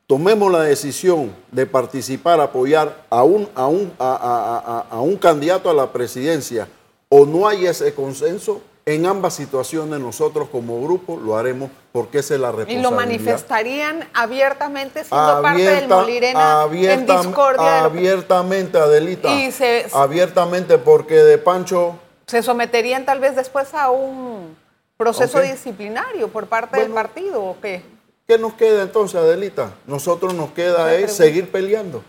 tomemos 0.07 0.51
la 0.51 0.61
decisión 0.61 1.33
de 1.51 1.65
participar, 1.65 2.39
apoyar 2.41 3.05
a 3.09 3.23
un, 3.23 3.47
a, 3.55 3.67
un, 3.67 3.91
a, 3.99 4.13
a- 4.15 4.77
a- 4.79 4.85
a 4.97 5.01
un 5.01 5.15
candidato 5.17 5.69
a 5.69 5.73
la 5.73 5.91
presidencia 5.91 6.67
o 7.09 7.25
no 7.25 7.47
hay 7.47 7.65
ese 7.67 7.93
consenso, 7.93 8.61
en 8.85 9.05
ambas 9.05 9.35
situaciones 9.35 9.97
nosotros 10.01 10.49
como 10.51 10.81
grupo 10.83 11.15
lo 11.15 11.37
haremos 11.37 11.69
porque 11.93 12.17
esa 12.19 12.33
es 12.33 12.41
la 12.41 12.49
¿Y 12.49 12.51
responsabilidad. 12.51 12.89
lo 12.89 12.95
manifestarían 12.97 14.09
abiertamente 14.13 15.05
siendo 15.05 15.41
parte 15.41 15.61
del 15.61 15.87
Molirena 15.87 16.65
en 16.69 17.05
discordia? 17.05 17.63
que- 17.63 17.85
abiertamente, 17.85 18.77
Adelita. 18.77 19.29
Y 19.33 19.51
se- 19.53 19.85
abiertamente 19.93 20.77
porque 20.79 21.15
de 21.15 21.37
Pancho 21.37 21.95
¿Se 22.27 22.41
someterían 22.43 23.05
tal 23.05 23.19
vez 23.21 23.35
después 23.37 23.73
a 23.73 23.89
un 23.89 24.55
proceso 24.97 25.39
disciplinario 25.39 26.27
por 26.27 26.47
parte 26.47 26.79
del 26.81 26.91
partido 26.91 27.41
o 27.43 27.57
qué? 27.61 27.83
¿Qué 28.27 28.37
nos 28.37 28.53
queda 28.53 28.83
entonces, 28.83 29.15
Adelita? 29.19 29.73
Nosotros 29.85 30.33
nos 30.33 30.51
queda 30.51 30.93
es 30.95 31.13
seguir 31.13 31.49
peleando, 31.51 32.03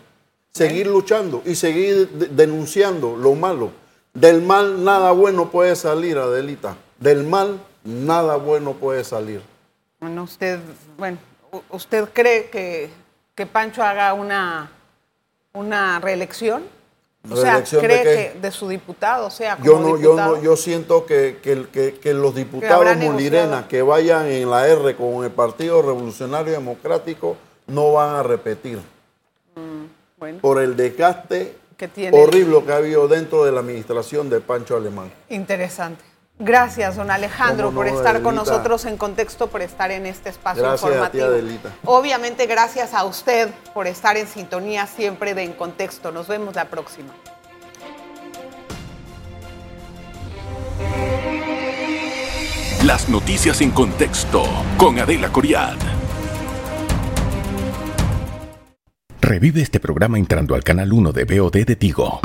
seguir 0.53 0.87
luchando 0.87 1.41
y 1.45 1.55
seguir 1.55 2.09
de- 2.09 2.27
denunciando 2.27 3.15
lo 3.17 3.33
malo. 3.35 3.71
Del 4.13 4.41
mal 4.41 4.83
nada 4.83 5.11
bueno 5.11 5.51
puede 5.51 5.75
salir, 5.75 6.17
Adelita. 6.17 6.77
Del 6.99 7.23
mal 7.25 7.59
nada 7.83 8.37
bueno 8.37 8.73
puede 8.73 9.03
salir. 9.03 9.41
Bueno, 9.99 10.23
usted, 10.23 10.59
bueno, 10.97 11.17
¿usted 11.69 12.07
cree 12.13 12.49
que, 12.49 12.89
que 13.35 13.45
Pancho 13.45 13.83
haga 13.83 14.13
una, 14.13 14.71
una 15.53 15.99
reelección? 15.99 16.63
O 17.29 17.35
sea, 17.35 17.51
¿Reelección 17.51 17.81
de 17.81 17.87
¿cree 17.87 18.03
que 18.33 18.39
de 18.39 18.51
su 18.51 18.67
diputado, 18.67 19.27
o 19.27 19.29
sea, 19.31 19.55
como 19.57 19.65
Yo 19.65 19.79
no, 19.79 19.97
yo 19.99 20.15
no, 20.15 20.41
yo 20.41 20.55
siento 20.55 21.05
que, 21.05 21.39
que- 21.41 21.65
que- 21.71 21.95
que 21.95 22.13
los 22.13 22.35
diputados 22.35 22.83
negociado. 22.97 23.67
que 23.67 23.81
vayan 23.81 24.27
en 24.27 24.49
la 24.49 24.67
R 24.67 24.95
con 24.95 25.23
el 25.23 25.31
Partido 25.31 25.81
Revolucionario 25.81 26.53
Democrático 26.53 27.37
no 27.67 27.93
van 27.93 28.15
a 28.15 28.23
repetir 28.23 28.79
Bueno, 30.17 30.39
por 30.41 30.61
el 30.61 30.75
desgaste 30.75 31.55
que 31.77 31.87
tiene 31.87 32.17
horrible 32.17 32.63
que 32.63 32.71
ha 32.71 32.77
habido 32.77 33.07
dentro 33.07 33.43
de 33.43 33.51
la 33.51 33.59
administración 33.59 34.29
de 34.29 34.39
Pancho 34.39 34.75
Alemán. 34.77 35.11
interesante. 35.29 36.03
Gracias, 36.37 36.97
don 36.97 37.11
Alejandro, 37.11 37.71
por 37.71 37.87
estar 37.87 38.21
con 38.21 38.35
nosotros 38.35 38.83
en 38.85 38.97
contexto, 38.97 39.47
por 39.47 39.61
estar 39.61 39.89
en 39.91 40.05
este 40.05 40.29
espacio 40.29 40.63
Gracias 40.63 40.83
a 40.83 40.87
ti, 40.87 40.91
informativo. 40.91 41.25
Adelita. 41.27 41.69
Obviamente, 41.85 42.45
gracias 42.45 42.93
a 42.93 43.05
usted 43.05 43.49
por 43.73 43.87
estar 43.87 44.17
en 44.17 44.27
sintonía 44.27 44.85
siempre 44.85 45.33
de 45.33 45.43
En 45.43 45.53
Contexto. 45.53 46.11
Nos 46.11 46.27
vemos 46.27 46.53
la 46.55 46.65
próxima. 46.65 47.13
Las 52.83 53.07
noticias 53.07 53.61
en 53.61 53.71
contexto 53.71 54.43
con 54.77 54.99
Adela 54.99 55.31
Coriad. 55.31 55.77
Revive 59.21 59.61
este 59.61 59.79
programa 59.79 60.19
entrando 60.19 60.53
al 60.53 60.63
canal 60.63 60.93
1 60.93 61.11
de 61.13 61.23
BOD 61.23 61.65
de 61.65 61.75
Tigo. 61.77 62.19